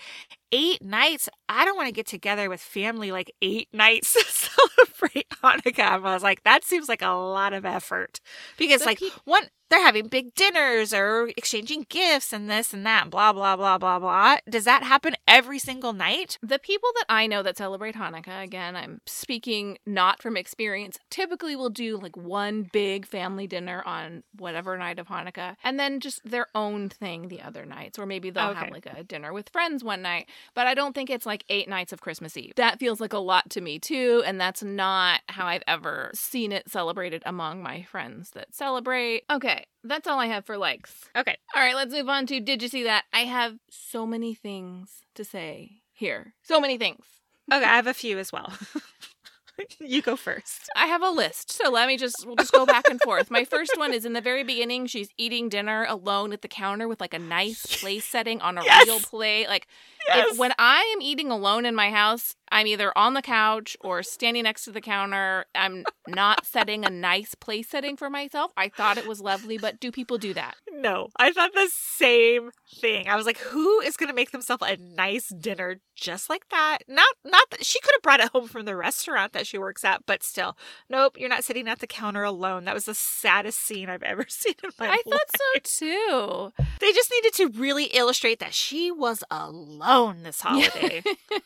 eight 0.55 0.83
nights? 0.85 1.29
I 1.49 1.65
don't 1.65 1.77
want 1.77 1.89
to 1.89 1.93
get 1.93 2.07
together 2.07 2.49
with 2.49 2.61
family 2.61 3.11
like 3.11 3.33
eight 3.43 3.69
nights 3.73 4.13
to 4.15 4.25
celebrate 4.25 5.29
Hanukkah. 5.43 5.81
I 5.81 6.15
was 6.15 6.23
like, 6.23 6.45
that 6.45 6.65
seems 6.65 6.89
like 6.89 7.03
a 7.03 7.09
lot 7.09 7.53
of 7.53 7.65
effort 7.65 8.21
because, 8.57 8.81
The 8.81 8.87
like, 8.87 9.01
pe- 9.01 9.09
one, 9.25 9.49
they're 9.71 9.83
having 9.83 10.07
big 10.07 10.35
dinners 10.35 10.93
or 10.93 11.31
exchanging 11.37 11.87
gifts 11.89 12.33
and 12.33 12.49
this 12.49 12.73
and 12.73 12.87
that, 12.87 13.11
blah, 13.11 13.33
blah, 13.33 13.57
blah, 13.57 13.79
blah, 13.79 13.99
blah. 13.99 14.37
Does 14.49 14.65
that 14.65 14.83
happen 14.85 15.17
every 15.27 15.59
single 15.59 15.93
night? 15.93 16.39
The 16.43 16.59
people 16.59 16.91
that 16.97 17.07
I 17.09 17.27
know 17.27 17.43
that 17.43 17.57
celebrate 17.57 17.97
Hanukkah, 17.97 18.43
again, 18.43 18.77
I'm 18.77 19.01
speaking 19.07 19.79
not 19.87 20.23
from 20.23 20.37
experience, 20.37 20.99
typically 21.11 21.57
will 21.57 21.71
do 21.71 21.97
like 21.97 22.17
one 22.17 22.69
big 22.73 23.07
family 23.07 23.47
dinner 23.47 23.83
on 23.87 24.23
whatever 24.37 24.77
night 24.79 24.99
of 24.99 25.09
Hanukkah 25.09 25.57
and 25.65 25.81
then 25.81 25.99
just 25.99 26.21
their 26.25 26.47
own 26.55 26.89
thing 26.89 27.29
the 27.29 27.41
other 27.43 27.65
nights. 27.65 27.99
Or 27.99 28.07
maybe 28.07 28.31
they'll 28.31 28.55
have 28.55 28.71
like 28.71 28.87
a 28.87 29.03
dinner 29.03 29.33
with 29.33 29.49
friends 29.49 29.83
one 29.83 30.03
night. 30.03 30.29
But 30.55 30.67
I 30.67 30.75
don't 30.75 30.95
think 30.95 31.11
it's 31.11 31.27
like 31.27 31.45
eight 31.49 31.69
nights 31.69 31.93
of 31.93 32.01
Christmas 32.01 32.37
Eve. 32.37 32.53
That 32.57 32.79
feels 32.79 33.01
like 33.01 33.13
a 33.13 33.19
lot 33.19 33.51
to 33.51 33.61
me 33.61 33.79
too. 33.79 34.23
And 34.27 34.41
that's 34.41 34.63
not 34.63 35.21
how 35.29 35.47
I've 35.47 35.63
ever 35.67 36.11
seen 36.15 36.53
it 36.53 36.71
celebrated 36.71 37.23
among 37.27 37.63
my 37.63 37.83
friends 37.83 38.31
that 38.31 38.55
celebrate. 38.55 39.25
Okay, 39.31 39.67
that's 39.83 40.07
all 40.07 40.19
I 40.19 40.27
have 40.27 40.45
for 40.45 40.57
likes. 40.57 40.93
Okay. 41.17 41.37
All 41.55 41.63
right, 41.63 41.75
let's 41.75 41.93
move 41.93 42.09
on 42.09 42.27
to 42.27 42.41
Did 42.41 42.63
you 42.63 42.69
see 42.69 42.85
that? 42.85 43.05
I 43.13 43.21
have 43.21 43.59
so 43.71 44.07
many 44.07 44.35
things 44.35 45.03
to 45.15 45.25
say 45.25 45.83
here. 45.93 46.35
So 46.43 46.61
many 46.61 46.79
things. 46.79 47.05
Okay, 47.53 47.65
I 47.65 47.77
have 47.77 47.87
a 47.87 47.95
few 47.95 48.19
as 48.19 48.33
well. 48.33 48.53
you 49.81 50.03
go 50.03 50.17
first. 50.17 50.69
I 50.77 50.87
have 50.87 51.03
a 51.03 51.11
list. 51.11 51.53
So 51.53 51.71
let 51.71 51.87
me 51.89 51.97
just 51.97 52.27
we'll 52.27 52.37
just 52.37 52.53
go 52.53 52.67
back 52.67 52.89
and 52.89 53.01
forth. 53.01 53.31
My 53.31 53.45
first 53.45 53.77
one 53.79 53.93
is 53.93 54.05
in 54.05 54.13
the 54.13 54.21
very 54.21 54.45
beginning, 54.45 54.87
she's 54.87 55.09
eating 55.17 55.49
dinner 55.49 55.87
alone 55.89 56.33
at 56.33 56.43
the 56.43 56.49
counter 56.49 56.89
with 56.89 57.01
like 57.01 57.15
a 57.15 57.19
nice 57.19 57.65
place 57.81 58.05
setting 58.05 58.41
on 58.41 58.59
a 58.59 58.65
Yes. 58.65 58.87
real 58.87 59.01
plate. 59.01 59.49
Like 59.49 59.67
Yes. 60.09 60.33
if 60.33 60.39
when 60.39 60.53
I 60.59 60.93
am 60.95 61.01
eating 61.03 61.31
alone 61.31 61.65
in 61.65 61.75
my 61.75 61.91
house, 61.91 62.37
I'm 62.51 62.67
either 62.67 62.97
on 62.97 63.15
the 63.15 63.23
couch 63.23 63.77
or 63.81 64.03
standing 64.03 64.45
next 64.45 64.65
to 64.65 64.73
the 64.73 64.81
counter. 64.81 65.47
I'm 65.55 65.85
not 66.07 66.47
setting 66.47 66.85
a 66.85 66.91
nice 66.91 67.35
place 67.35 67.69
setting 67.69 67.97
for 67.97 68.11
myself. 68.11 68.53
I 68.57 68.69
thought 68.69 68.99
it 68.99 69.07
was 69.07 69.21
lovely, 69.21 69.59
but 69.59 69.81
do 69.81 69.91
people 69.91 70.19
do 70.19 70.35
that? 70.35 70.57
No, 70.73 71.09
I 71.17 71.33
thought 71.33 71.53
the 71.55 71.71
same 71.73 72.51
thing. 72.81 73.09
I 73.09 73.17
was 73.17 73.27
like, 73.27 73.39
who 73.39 73.81
is 73.81 73.97
going 73.97 74.09
to 74.09 74.15
make 74.15 74.31
themselves 74.33 74.63
a 74.67 74.77
nice 74.77 75.29
dinner 75.29 75.81
just 75.97 76.29
like 76.29 76.49
that? 76.51 76.79
Not, 76.89 77.15
not 77.25 77.51
that 77.51 77.65
she 77.65 77.81
could 77.81 77.93
have 77.95 78.03
brought 78.03 78.21
it 78.21 78.31
home 78.31 78.49
from 78.49 78.65
the 78.65 78.77
restaurant 78.77 79.33
that 79.33 79.47
she 79.47 79.59
works 79.59 79.85
at, 79.85 80.05
but 80.07 80.23
still, 80.23 80.57
nope. 80.91 81.17
You're 81.19 81.29
not 81.29 81.45
sitting 81.45 81.69
at 81.69 81.79
the 81.79 81.87
counter 81.87 82.25
alone. 82.25 82.65
That 82.65 82.75
was 82.75 82.85
the 82.85 82.95
saddest 82.95 83.61
scene 83.61 83.89
I've 83.89 84.03
ever 84.03 84.27
seen 84.29 84.55
in 84.63 84.71
my 84.79 84.87
I 84.87 84.91
life. 84.91 85.01
I 85.07 85.11
thought 85.11 85.37
so 85.37 85.61
too. 85.63 86.65
They 86.81 86.93
just 86.93 87.11
needed 87.11 87.35
to 87.35 87.49
really 87.61 87.85
illustrate 87.85 88.41
that 88.41 88.55
she 88.55 88.91
was 88.91 89.23
alone 89.31 90.23
this 90.25 90.41
holiday, 90.43 91.03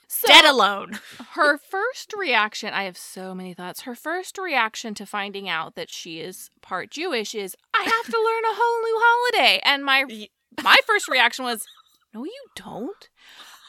So, 0.08 0.26
dead 0.26 0.44
alone. 0.44 0.87
Her 1.32 1.58
first 1.58 2.12
reaction 2.16 2.72
i 2.72 2.84
have 2.84 2.96
so 2.96 3.34
many 3.34 3.54
thoughts. 3.54 3.82
Her 3.82 3.94
first 3.94 4.38
reaction 4.38 4.94
to 4.94 5.06
finding 5.06 5.48
out 5.48 5.74
that 5.74 5.90
she 5.90 6.20
is 6.20 6.50
part 6.62 6.90
jewish 6.90 7.34
is 7.34 7.56
i 7.74 7.82
have 7.82 8.12
to 8.12 8.18
learn 8.18 8.44
a 8.44 8.56
whole 8.56 8.82
new 8.82 8.98
holiday. 9.00 9.60
And 9.64 9.84
my 9.84 10.04
my 10.62 10.76
first 10.86 11.08
reaction 11.08 11.44
was 11.44 11.66
no 12.14 12.24
you 12.24 12.46
don't 12.56 13.08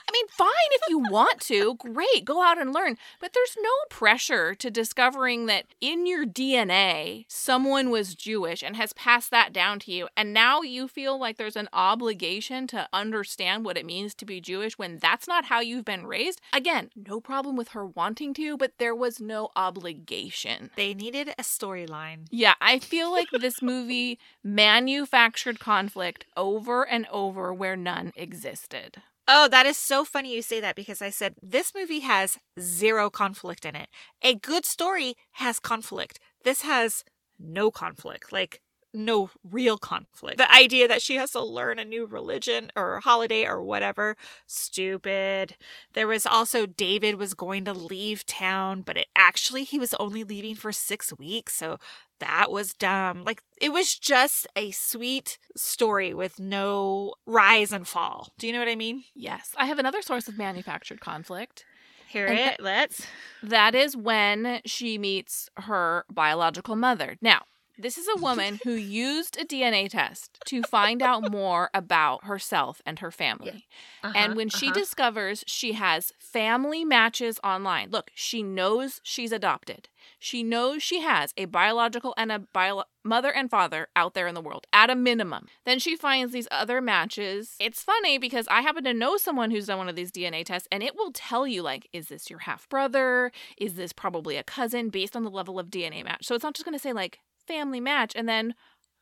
i 0.10 0.12
mean 0.12 0.28
fine 0.30 0.50
if 0.72 0.82
you 0.89 1.00
want 1.00 1.39
to. 1.42 1.75
Great. 1.75 2.25
Go 2.25 2.42
out 2.42 2.60
and 2.60 2.74
learn. 2.74 2.98
But 3.20 3.34
there's 3.34 3.56
no 3.62 3.70
pressure 3.89 4.56
to 4.56 4.72
discovering 4.72 5.46
that 5.46 5.66
in 5.80 6.06
your 6.08 6.25
dna 6.25 7.25
someone 7.28 7.89
was 7.92 8.16
jewish 8.16 8.63
and 8.63 8.75
has 8.75 8.94
passed 8.94 9.30
that 9.32 9.54
down 9.54 9.80
to 9.80 9.92
you. 9.92 10.08
And 10.18 10.34
now 10.34 10.62
you 10.62 10.88
feel 10.88 11.20
like 11.20 11.38
there's 11.38 11.56
an 11.56 11.70
obligation 11.74 12.66
to 12.68 12.89
understand 12.92 13.66
what 13.66 13.78
it 13.78 13.86
means 13.86 14.16
to 14.16 14.25
be 14.25 14.42
jewish 14.42 14.78
when 14.78 14.98
that's 14.98 15.28
not 15.28 15.46
how 15.46 15.60
you've 15.60 15.86
been 15.86 16.08
raised. 16.08 16.42
Again 16.54 16.89
no 16.96 17.20
problem 17.20 17.56
with 17.56 17.70
her 17.70 17.86
wanting 17.86 18.34
to 18.36 18.58
but 18.58 18.74
there 18.80 18.96
was 18.96 19.20
no 19.20 19.50
obligation. 19.56 20.72
They 20.75 20.94
needed 20.94 21.30
a 21.30 21.44
storyline. 21.44 22.25
yeah, 22.32 22.56
I 22.60 22.80
feel 22.80 23.12
like 23.12 23.28
this 23.32 23.62
movie 23.74 24.18
manufactured 24.44 25.60
conflict 25.60 26.25
over 26.36 26.84
and 26.88 27.06
over 27.12 27.54
where 27.54 27.75
none 27.75 28.12
existed. 28.16 29.01
Oh, 29.31 29.48
that 29.50 29.67
is 29.67 29.77
so 29.77 30.03
funny 30.03 30.33
you 30.33 30.41
say 30.41 30.59
that 30.59 30.75
because 30.75 31.03
I 31.03 31.12
said 31.12 31.36
this 31.41 31.74
movie 31.75 32.00
has 32.00 32.39
zero 32.59 33.12
conflict 33.12 33.63
in 33.63 33.75
it. 33.75 33.88
A 34.24 34.33
good 34.33 34.65
story 34.65 35.13
has 35.33 35.59
conflict. 35.59 36.19
This 36.43 36.63
has 36.63 37.03
no 37.38 37.69
conflict. 37.69 38.33
Like, 38.33 38.59
no 38.93 39.29
real 39.43 39.77
conflict. 39.77 40.38
The 40.38 40.51
idea 40.51 40.88
that 40.88 41.01
she 41.01 41.15
has 41.15 41.31
to 41.31 41.43
learn 41.43 41.79
a 41.79 41.86
new 41.86 42.05
religion 42.05 42.72
or 42.75 43.00
holiday 43.00 43.46
or 43.46 43.62
whatever, 43.62 44.15
stupid. 44.48 45.55
There 45.93 46.08
was 46.08 46.25
also 46.25 46.65
David 46.65 47.15
was 47.15 47.34
going 47.34 47.65
to 47.65 47.74
leave 47.74 48.25
town, 48.25 48.81
but 48.81 48.98
it 48.98 49.08
actually 49.15 49.63
he 49.63 49.79
was 49.79 49.93
only 49.96 50.24
leaving 50.24 50.55
for 50.55 50.72
6 50.72 51.17
weeks, 51.17 51.55
so 51.55 51.77
that 52.19 52.51
was 52.51 52.74
dumb. 52.74 53.24
Like 53.24 53.41
it 53.62 53.72
was 53.72 53.98
just 53.98 54.48
a 54.55 54.72
sweet 54.72 55.38
story 55.55 56.13
with 56.13 56.39
no 56.39 57.13
rise 57.25 57.72
and 57.72 57.88
fall. 57.88 58.34
Do 58.38 58.48
you 58.48 58.53
know 58.53 58.60
what 58.60 58.67
I 58.67 58.75
mean? 58.75 59.03
Yes, 59.15 59.53
I 59.58 59.65
have 59.67 59.79
another 59.79 60.01
source 60.01 60.27
of 60.27 60.38
manufactured 60.38 61.00
conflict. 61.00 61.65
Hear 62.08 62.25
And 62.25 62.39
it. 62.39 62.60
Let's. 62.60 63.05
That 63.43 63.75
is 63.75 63.96
when 63.96 64.62
she 64.65 64.98
meets 64.98 65.48
her 65.58 66.05
biological 66.12 66.75
mother. 66.75 67.17
Now, 67.22 67.43
this 67.79 67.98
is 67.98 68.07
a 68.07 68.19
woman 68.21 68.59
who 68.63 68.74
used 68.74 69.38
a 69.39 69.45
DNA 69.45 69.89
test 69.89 70.39
to 70.45 70.62
find 70.63 71.01
out 71.01 71.31
more 71.31 71.69
about 71.74 72.25
herself 72.25 72.81
and 72.86 73.00
her 73.00 73.12
family. 73.12 73.65
Uh-huh, 74.03 74.13
And 74.15 74.36
when 74.36 74.50
she 74.50 74.71
discovers 74.71 75.43
she 75.48 75.74
has 75.74 76.13
family 76.19 76.83
matches 76.86 77.39
online, 77.43 77.89
look, 77.89 78.12
she 78.13 78.43
knows 78.43 79.00
she's 79.03 79.31
adopted. 79.31 79.89
She 80.17 80.43
knows 80.43 80.81
she 80.83 81.01
has 81.01 81.33
a 81.38 81.45
biological 81.45 82.13
and 82.17 82.31
a 82.31 82.39
bio- 82.39 82.83
mother 83.03 83.31
and 83.31 83.50
father 83.50 83.88
out 83.95 84.13
there 84.13 84.27
in 84.27 84.36
the 84.36 84.41
world 84.41 84.65
at 84.74 84.89
a 84.89 84.95
minimum. 84.95 85.48
Then 85.65 85.79
she 85.79 85.95
finds 85.95 86.33
these 86.33 86.48
other 86.51 86.81
matches. 86.81 87.55
It's 87.59 87.83
funny 87.83 88.17
because 88.17 88.48
I 88.50 88.62
happen 88.62 88.83
to 88.86 88.93
know 88.93 89.17
someone 89.17 89.51
who's 89.51 89.67
done 89.67 89.77
one 89.77 89.89
of 89.89 89.95
these 89.95 90.12
DNA 90.12 90.45
tests 90.45 90.67
and 90.71 90.83
it 90.83 90.95
will 90.95 91.12
tell 91.13 91.48
you 91.48 91.62
like 91.62 91.88
is 91.93 92.07
this 92.07 92.29
your 92.29 92.39
half 92.39 92.67
brother? 92.69 93.31
Is 93.57 93.75
this 93.75 93.93
probably 93.93 94.38
a 94.38 94.43
cousin 94.43 94.89
based 94.89 95.15
on 95.15 95.24
the 95.24 95.29
level 95.29 95.59
of 95.59 95.67
DNA 95.67 96.03
match. 96.03 96.25
So 96.25 96.36
it's 96.36 96.43
not 96.43 96.53
just 96.53 96.65
going 96.65 96.77
to 96.77 96.81
say 96.81 96.93
like 96.93 97.19
family 97.53 97.82
match 97.91 98.12
and 98.15 98.27
then 98.29 98.53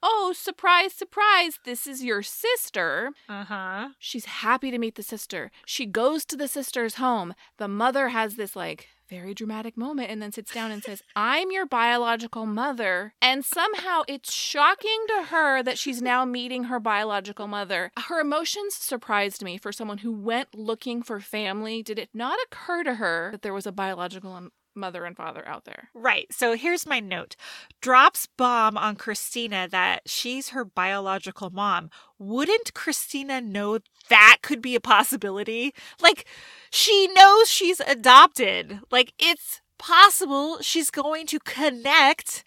oh, 0.04 0.32
surprise 0.36 0.94
surprise, 0.94 1.54
this 1.66 1.88
is 1.88 2.04
your 2.04 2.22
sister. 2.22 3.12
uh 3.28 3.44
huh. 3.44 3.90
She's 4.00 4.26
happy 4.26 4.70
to 4.72 4.78
meet 4.78 4.96
the 4.96 5.04
sister. 5.04 5.52
She 5.66 5.86
goes 5.86 6.24
to 6.26 6.36
the 6.38 6.48
sister's 6.48 6.96
home. 6.96 7.34
The 7.58 7.68
mother 7.68 8.10
has 8.10 8.36
this 8.36 8.56
like 8.56 8.88
very 9.10 9.34
dramatic 9.34 9.78
moment 9.78 10.12
and 10.12 10.22
then 10.22 10.32
sits 10.32 10.54
down 10.54 10.70
and 10.70 10.84
says, 10.84 11.02
I'm 11.16 11.50
your 11.50 11.66
biological 11.66 12.46
mother. 12.46 13.14
And 13.22 13.44
somehow 13.44 14.02
it's 14.08 14.34
shocking 14.34 15.06
to 15.08 15.24
her 15.32 15.64
that 15.64 15.80
she's 15.80 16.02
now 16.02 16.26
meeting 16.26 16.66
her 16.66 16.80
biological 16.80 17.48
mother. 17.48 17.92
Her 18.08 18.20
emotions 18.20 18.76
surprised 18.76 19.42
me 19.44 19.58
for 19.58 19.72
someone 19.72 20.00
who 20.00 20.12
went 20.12 20.54
looking 20.54 21.02
for 21.04 21.20
family. 21.20 21.82
Did 21.82 22.00
it 22.00 22.10
not 22.14 22.38
occur 22.46 22.84
to 22.84 22.96
her 22.96 23.30
that 23.32 23.44
there 23.44 23.54
was 23.54 23.66
a 23.66 23.72
biological 23.72 24.34
um, 24.34 24.52
mother 24.78 25.04
and 25.06 25.18
father 25.18 25.46
out 25.48 25.66
there? 25.66 25.90
Right. 25.94 26.28
So 26.32 26.56
here's 26.56 26.86
my 26.86 27.00
note. 27.00 27.36
Drops 27.82 28.28
bomb 28.38 28.78
on 28.78 28.96
Christina 28.96 29.68
that 29.70 30.04
she's 30.06 30.50
her 30.50 30.64
biological 30.64 31.50
mom. 31.50 31.90
Wouldn't 32.20 32.74
Christina 32.74 33.42
know 33.42 33.80
that 34.10 34.38
could 34.42 34.62
be 34.62 34.76
a 34.76 34.80
possibility? 34.80 35.74
Like, 36.00 36.26
she 36.70 37.08
knows 37.14 37.50
she's 37.50 37.80
adopted. 37.82 38.80
Like, 38.92 39.14
it's 39.20 39.62
possible 39.78 40.60
she's 40.62 40.90
going 40.90 41.28
to 41.28 41.40
connect 41.40 42.44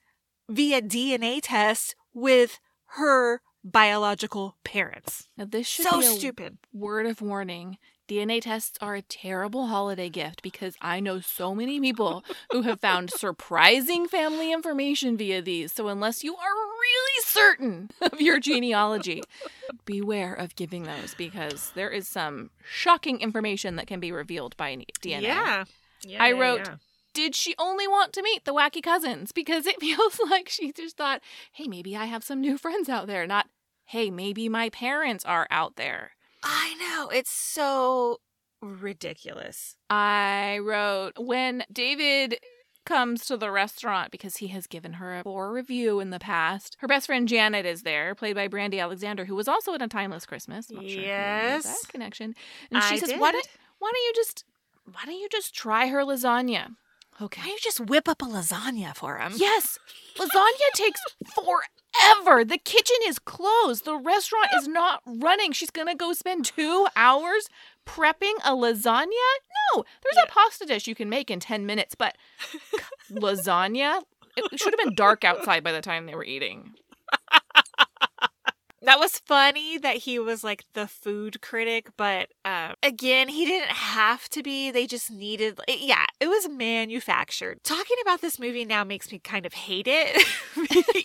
via 0.49 0.81
DNA 0.83 1.41
test 1.43 1.95
with 2.15 2.59
her 2.95 3.41
biological 3.63 4.57
parents. 4.65 5.29
Now, 5.37 5.45
this 5.45 5.67
should 5.67 5.87
So 5.87 6.01
be 6.01 6.07
a 6.07 6.11
stupid. 6.11 6.59
word 6.73 7.07
of 7.07 7.21
warning. 7.21 7.79
DNA 8.11 8.41
tests 8.43 8.77
are 8.81 8.97
a 8.97 9.03
terrible 9.03 9.69
holiday 9.69 10.09
gift 10.09 10.43
because 10.43 10.75
I 10.81 10.99
know 10.99 11.21
so 11.21 11.55
many 11.55 11.79
people 11.79 12.25
who 12.51 12.63
have 12.63 12.81
found 12.81 13.11
surprising 13.11 14.09
family 14.09 14.53
information 14.53 15.17
via 15.17 15.41
these. 15.41 15.73
So, 15.73 15.87
unless 15.87 16.25
you 16.25 16.35
are 16.35 16.55
really 16.81 17.23
certain 17.23 17.91
of 18.01 18.21
your 18.21 18.41
genealogy, 18.41 19.23
beware 19.85 20.35
of 20.35 20.57
giving 20.57 20.83
those 20.83 21.15
because 21.15 21.71
there 21.77 21.91
is 21.91 22.09
some 22.09 22.51
shocking 22.69 23.21
information 23.21 23.77
that 23.77 23.87
can 23.87 24.01
be 24.01 24.11
revealed 24.11 24.57
by 24.57 24.85
DNA. 25.01 25.23
Yeah. 25.23 25.65
Yeah, 26.03 26.23
I 26.23 26.33
wrote- 26.33 26.67
yeah. 26.67 26.75
Did 27.13 27.35
she 27.35 27.55
only 27.59 27.87
want 27.89 28.13
to 28.15 28.23
meet 28.23 28.45
the 28.45 28.55
wacky 28.55 28.83
cousins? 28.83 29.31
Because 29.33 29.67
it 29.67 29.81
feels 29.81 30.19
like 30.31 30.49
she 30.49 30.73
just 30.73 30.97
thought, 30.97 31.21
hey, 31.53 31.69
maybe 31.69 31.97
I 31.97 32.07
have 32.07 32.25
some 32.25 32.41
new 32.41 32.59
friends 32.59 32.89
out 32.89 33.07
there, 33.07 33.27
not 33.27 33.47
hey, 33.87 34.09
maybe 34.11 34.49
my 34.49 34.69
parents 34.69 35.25
are 35.25 35.49
out 35.51 35.75
there. 35.77 36.13
I 36.43 36.75
know. 36.75 37.09
It's 37.11 37.31
so 37.31 38.19
ridiculous. 38.63 39.77
I 39.89 40.59
wrote 40.63 41.13
when 41.19 41.65
David 41.73 42.39
comes 42.87 43.27
to 43.27 43.37
the 43.37 43.51
restaurant 43.51 44.11
because 44.11 44.39
he 44.39 44.49
has 44.49 44.67
given 44.67 44.95
her 44.95 45.19
a 45.19 45.23
poor 45.23 45.53
review 45.53 46.01
in 46.01 46.11
the 46.11 46.19
past. 46.19 46.77
Her 46.81 46.89
best 46.89 47.07
friend 47.07 47.29
Janet 47.29 47.67
is 47.67 47.83
there, 47.83 48.15
played 48.15 48.35
by 48.35 48.49
Brandy 48.49 48.81
Alexander, 48.81 49.27
who 49.27 49.35
was 49.35 49.49
also 49.49 49.75
in 49.75 49.83
A 49.83 49.89
Timeless 49.89 50.25
Christmas. 50.27 50.71
Not 50.71 50.89
sure 50.89 51.01
Yes. 51.03 51.65
that 51.65 51.89
connection. 51.93 52.35
And 52.71 52.83
she 52.85 52.95
I 52.95 52.99
says, 52.99 53.13
"Why 53.19 53.33
don't 53.33 53.47
why 53.79 53.91
don't 53.93 54.03
you 54.03 54.13
just 54.15 54.45
why 54.91 55.03
don't 55.05 55.19
you 55.21 55.29
just 55.31 55.55
try 55.55 55.89
her 55.89 56.01
lasagna?" 56.05 56.77
Okay. 57.21 57.41
Why 57.43 57.47
don't 57.49 57.53
you 57.55 57.59
just 57.63 57.81
whip 57.81 58.09
up 58.09 58.23
a 58.23 58.25
lasagna 58.25 58.97
for 58.97 59.19
him? 59.19 59.35
Yes, 59.37 59.79
lasagna 60.17 60.71
takes 60.75 61.01
forever. 61.35 61.63
The 61.95 62.59
kitchen 62.65 62.97
is 63.05 63.19
closed. 63.19 63.85
The 63.85 63.97
restaurant 63.97 64.49
is 64.57 64.69
not 64.69 65.03
running. 65.05 65.53
She's 65.53 65.71
gonna 65.71 65.95
go 65.97 66.13
spend 66.13 66.45
two 66.45 66.87
hours 66.97 67.49
prepping 67.87 68.35
a 68.45 68.53
lasagna? 68.53 69.09
No, 69.75 69.85
there's 70.03 70.17
Yeah. 70.17 70.23
a 70.25 70.27
pasta 70.27 70.65
dish 70.65 70.87
you 70.87 70.95
can 70.95 71.09
make 71.09 71.31
in 71.31 71.41
10 71.41 71.67
minutes, 71.67 71.95
but 71.95 72.17
lasagna? 73.11 74.03
It 74.37 74.61
should 74.61 74.73
have 74.73 74.79
been 74.79 74.95
dark 74.95 75.25
outside 75.25 75.65
by 75.65 75.73
the 75.73 75.81
time 75.81 76.07
they 76.07 76.15
were 76.15 76.25
eating. 76.25 76.75
That 78.83 78.99
was 78.99 79.19
funny 79.19 79.77
that 79.79 79.99
he 79.99 80.19
was 80.19 80.43
like 80.43 80.65
the 80.73 80.87
food 80.87 81.43
critic, 81.43 81.91
but 81.97 82.31
um, 82.45 82.75
again, 82.83 83.29
he 83.29 83.45
didn't 83.45 83.71
have 83.71 84.29
to 84.31 84.43
be. 84.43 84.71
They 84.71 84.87
just 84.87 85.11
needed, 85.11 85.61
it, 85.69 85.81
yeah, 85.81 86.07
it 86.19 86.29
was 86.29 86.49
manufactured. 86.49 87.59
Talking 87.63 87.97
about 88.03 88.23
this 88.23 88.39
movie 88.39 88.65
now 88.65 88.85
makes 88.85 89.13
me 89.13 89.19
kind 89.19 89.45
of 89.45 89.53
hate 89.53 89.87
it, 89.87 90.25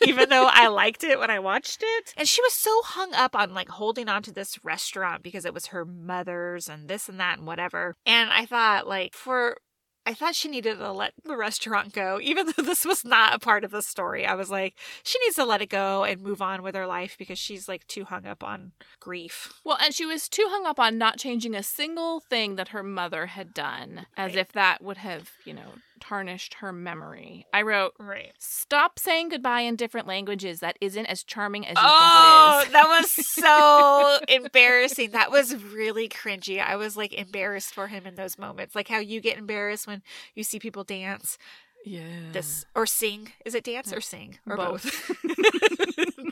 even 0.07 0.29
though 0.29 0.49
I 0.49 0.67
liked 0.67 1.03
it 1.03 1.19
when 1.19 1.29
I 1.29 1.39
watched 1.39 1.83
it. 1.83 2.13
And 2.15 2.27
she 2.27 2.41
was 2.41 2.53
so 2.53 2.81
hung 2.83 3.13
up 3.13 3.35
on 3.35 3.53
like 3.53 3.69
holding 3.69 4.07
on 4.07 4.23
to 4.23 4.31
this 4.31 4.63
restaurant 4.63 5.21
because 5.21 5.43
it 5.43 5.53
was 5.53 5.67
her 5.67 5.83
mother's 5.83 6.69
and 6.69 6.87
this 6.87 7.09
and 7.09 7.19
that 7.19 7.39
and 7.39 7.47
whatever. 7.47 7.95
And 8.05 8.29
I 8.31 8.45
thought, 8.45 8.87
like, 8.87 9.13
for 9.13 9.57
I 10.05 10.13
thought 10.13 10.35
she 10.35 10.47
needed 10.47 10.77
to 10.77 10.91
let 10.91 11.13
the 11.23 11.35
restaurant 11.35 11.93
go, 11.93 12.19
even 12.23 12.47
though 12.47 12.63
this 12.63 12.85
was 12.85 13.03
not 13.03 13.33
a 13.33 13.39
part 13.39 13.63
of 13.63 13.71
the 13.71 13.81
story. 13.81 14.25
I 14.25 14.35
was 14.35 14.49
like, 14.51 14.75
she 15.03 15.17
needs 15.19 15.35
to 15.35 15.45
let 15.45 15.61
it 15.61 15.69
go 15.69 16.03
and 16.03 16.21
move 16.21 16.41
on 16.41 16.61
with 16.61 16.75
her 16.75 16.85
life 16.85 17.15
because 17.17 17.39
she's 17.39 17.67
like 17.67 17.87
too 17.87 18.05
hung 18.05 18.25
up 18.25 18.43
on 18.43 18.73
grief. 18.99 19.53
Well, 19.63 19.77
and 19.81 19.93
she 19.93 20.05
was 20.05 20.29
too 20.29 20.45
hung 20.49 20.65
up 20.65 20.79
on 20.79 20.97
not 20.97 21.17
changing 21.17 21.55
a 21.55 21.63
single 21.63 22.19
thing 22.19 22.55
that 22.55 22.69
her 22.69 22.83
mother 22.83 23.25
had 23.27 23.53
done, 23.53 24.05
as 24.15 24.31
Right. 24.31 24.39
if 24.39 24.51
that 24.53 24.83
would 24.83 24.97
have, 24.97 25.31
you 25.43 25.53
know, 25.53 25.73
tarnished 25.99 26.55
her 26.55 26.71
memory. 26.71 27.45
I 27.53 27.61
wrote, 27.61 27.93
Right. 27.99 28.31
Stop 28.37 28.99
saying 28.99 29.29
goodbye 29.29 29.61
in 29.61 29.75
different 29.75 30.07
languages. 30.07 30.59
That 30.59 30.77
isn't 30.81 31.05
as 31.05 31.23
charming 31.23 31.65
as 31.65 31.77
you 31.77 31.83
Oh, 31.83 31.89
think 31.89 32.11
it 32.11 32.15
oh, 32.17 32.59
is. 32.59 32.67
Oh, 32.67 32.71
that 32.71 33.01
was 33.01 33.11
so 33.11 34.19
embarrassing. 34.43 35.11
That 35.11 35.31
was 35.31 35.55
really 35.55 36.07
cringy. 36.09 36.63
I 36.63 36.75
was 36.75 36.95
like 36.97 37.13
embarrassed 37.13 37.73
for 37.73 37.87
him 37.87 38.05
in 38.05 38.15
those 38.15 38.37
moments. 38.37 38.75
Like 38.75 38.87
how 38.87 38.99
you 38.99 39.21
get 39.21 39.37
embarrassed 39.37 39.87
when 39.87 40.01
you 40.33 40.43
see 40.43 40.59
people 40.59 40.83
dance. 40.83 41.37
Yeah. 41.85 42.01
This 42.31 42.65
or 42.73 42.87
sing. 42.87 43.31
Is 43.45 43.53
it 43.53 43.63
dance 43.63 43.93
or 43.93 44.01
sing? 44.01 44.39
Or 44.49 44.57
Both. 44.57 44.83
both. 45.07 45.71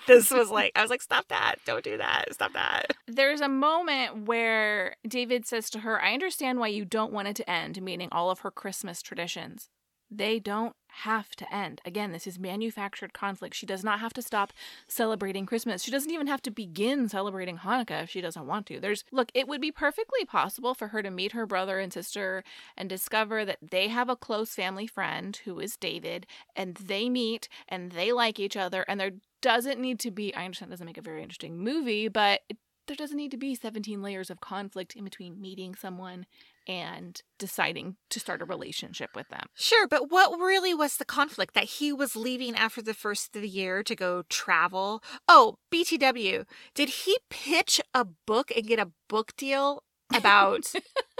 this 0.07 0.31
was 0.31 0.50
like 0.50 0.72
I 0.75 0.81
was 0.81 0.89
like, 0.89 1.01
stop 1.01 1.27
that. 1.29 1.55
Don't 1.65 1.83
do 1.83 1.98
that. 1.98 2.33
Stop 2.33 2.53
that. 2.53 2.95
There's 3.07 3.41
a 3.41 3.50
moment 3.50 4.27
where 4.27 4.95
David 5.07 5.45
says 5.45 5.69
to 5.72 5.79
her, 5.79 6.01
I 6.01 6.13
understand 6.13 6.60
why 6.60 6.67
you 6.67 6.86
don't 6.86 7.13
want 7.13 7.27
it 7.27 7.36
to 7.38 7.50
end, 7.50 7.81
meaning 7.81 8.10
all 8.12 8.29
of 8.29 8.39
her 8.39 8.51
Christmas 8.51 9.01
traditions. 9.01 9.69
They 10.15 10.39
don't 10.39 10.75
have 10.88 11.36
to 11.38 11.51
end. 11.53 11.82
Again, 11.86 12.12
this 12.12 12.27
is 12.27 12.38
manufactured 12.38 13.13
conflict. 13.13 13.55
She 13.55 13.65
does 13.65 13.84
not 13.84 14.00
have 14.00 14.13
to 14.13 14.22
stop 14.22 14.53
celebrating 14.88 15.48
Christmas. 15.48 15.84
She 15.84 15.89
doesn't 15.89 16.12
even 16.12 16.27
have 16.27 16.41
to 16.43 16.51
begin 16.51 17.10
celebrating 17.10 17.58
Hanukkah 17.58 18.03
if 18.03 18.12
she 18.12 18.22
doesn't 18.22 18.46
want 18.46 18.67
to. 18.67 18.79
There's, 18.79 19.03
look, 19.12 19.32
it 19.34 19.48
would 19.48 19.60
be 19.60 19.72
perfectly 19.72 20.24
possible 20.24 20.75
for 20.75 20.89
her 20.89 21.01
to 21.01 21.10
meet 21.10 21.32
her 21.32 21.48
brother 21.48 21.79
and 21.79 21.91
sister 21.91 22.43
and 22.77 22.88
discover 22.88 23.43
that 23.43 23.58
they 23.72 23.88
have 23.88 24.08
a 24.08 24.15
close 24.15 24.53
family 24.53 24.86
friend 24.86 25.39
who 25.46 25.60
is 25.60 25.77
David, 25.77 26.27
and 26.55 26.75
they 26.75 27.10
meet 27.10 27.50
and 27.67 27.93
they 27.93 28.12
like 28.12 28.39
each 28.39 28.55
other, 28.55 28.86
and 28.88 29.00
there 29.00 29.13
doesn't 29.41 29.82
need 29.82 30.00
to 30.01 30.12
be, 30.12 30.34
I 30.36 30.46
understand 30.46 30.70
it 30.70 30.74
doesn't 30.74 30.86
make 30.86 30.98
a 31.00 31.01
very 31.01 31.24
interesting 31.24 31.57
movie, 31.57 32.07
but 32.07 32.42
there 32.87 32.96
doesn't 32.96 33.18
need 33.18 33.31
to 33.31 33.37
be 33.37 33.55
17 33.55 34.01
layers 34.01 34.29
of 34.29 34.42
conflict 34.42 34.96
in 34.96 35.03
between 35.03 35.42
meeting 35.42 35.74
someone 35.74 36.25
and 36.67 37.21
deciding 37.39 37.97
to 38.09 38.19
start 38.19 38.41
a 38.41 38.45
relationship 38.45 39.09
with 39.15 39.27
them. 39.29 39.47
Sure, 39.55 39.87
but 39.87 40.09
what 40.11 40.39
really 40.39 40.73
was 40.73 40.97
the 40.97 41.05
conflict? 41.05 41.53
That 41.53 41.63
he 41.65 41.91
was 41.91 42.15
leaving 42.15 42.55
after 42.55 42.81
the 42.81 42.93
first 42.93 43.35
of 43.35 43.41
the 43.41 43.49
year 43.49 43.83
to 43.83 43.95
go 43.95 44.23
travel? 44.29 45.03
Oh, 45.27 45.55
BTW. 45.73 46.45
Did 46.73 46.89
he 46.89 47.17
pitch 47.29 47.81
a 47.93 48.05
book 48.05 48.51
and 48.55 48.65
get 48.67 48.79
a 48.79 48.91
book 49.09 49.33
deal 49.35 49.83
about 50.13 50.71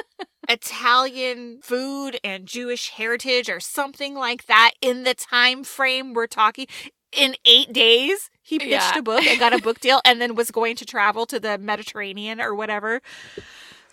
Italian 0.49 1.60
food 1.62 2.19
and 2.23 2.45
Jewish 2.45 2.89
heritage 2.89 3.49
or 3.49 3.60
something 3.60 4.13
like 4.15 4.45
that 4.47 4.71
in 4.82 5.03
the 5.03 5.13
time 5.13 5.63
frame 5.63 6.13
we're 6.13 6.27
talking? 6.27 6.67
In 7.15 7.36
eight 7.45 7.71
days, 7.71 8.29
he 8.41 8.58
pitched 8.58 8.71
Yeah. 8.71 8.97
a 8.97 9.01
book 9.03 9.23
and 9.25 9.39
got 9.39 9.53
a 9.53 9.62
book 9.62 9.79
deal 9.82 10.01
and 10.03 10.19
then 10.19 10.36
was 10.36 10.49
going 10.51 10.75
to 10.77 10.86
travel 10.86 11.25
to 11.27 11.39
the 11.39 11.58
Mediterranean 11.60 12.41
or 12.41 12.56
whatever 12.56 13.01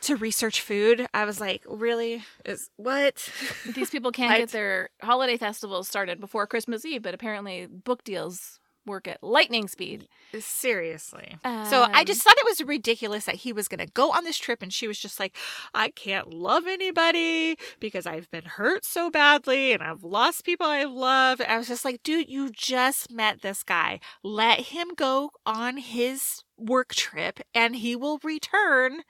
to 0.02 0.16
research 0.16 0.60
food. 0.60 1.06
I 1.14 1.24
was 1.24 1.40
like, 1.40 1.62
really? 1.66 2.24
Is 2.44 2.70
what? 2.76 3.30
These 3.74 3.90
people 3.90 4.12
can't 4.12 4.36
get 4.38 4.50
their 4.50 4.90
holiday 5.02 5.36
festivals 5.36 5.88
started 5.88 6.20
before 6.20 6.46
Christmas 6.46 6.84
Eve, 6.84 7.02
but 7.02 7.14
apparently 7.14 7.66
book 7.66 8.04
deals 8.04 8.58
work 8.86 9.06
at 9.06 9.22
lightning 9.22 9.68
speed. 9.68 10.08
Seriously. 10.38 11.36
so 11.44 11.82
I 11.82 12.00
Um, 12.00 12.04
just 12.06 12.22
thought 12.22 12.38
it 12.38 12.44
was 12.46 12.62
ridiculous 12.66 13.26
that 13.26 13.36
he 13.36 13.52
was 13.52 13.68
going 13.68 13.78
to 13.86 13.92
go 13.92 14.10
on 14.10 14.24
this 14.24 14.38
trip 14.38 14.62
and 14.62 14.72
she 14.72 14.88
was 14.88 14.98
just 14.98 15.20
like, 15.20 15.36
I 15.74 15.90
can't 15.90 16.32
love 16.32 16.66
anybody 16.66 17.56
because 17.78 18.06
I've 18.06 18.30
been 18.30 18.44
hurt 18.46 18.84
so 18.86 19.10
badly 19.10 19.72
and 19.72 19.82
I've 19.82 20.02
lost 20.02 20.44
people 20.46 20.66
I 20.66 20.84
love. 20.84 21.42
I 21.46 21.58
was 21.58 21.68
just 21.68 21.84
like, 21.84 22.02
dude, 22.02 22.30
you 22.30 22.50
just 22.50 23.12
met 23.12 23.42
this 23.42 23.62
guy. 23.62 24.00
Let 24.22 24.60
him 24.60 24.88
go 24.96 25.30
on 25.44 25.76
his 25.76 26.42
work 26.56 26.94
trip 26.94 27.40
and 27.54 27.76
he 27.76 27.94
will 27.94 28.18
return. 28.24 29.02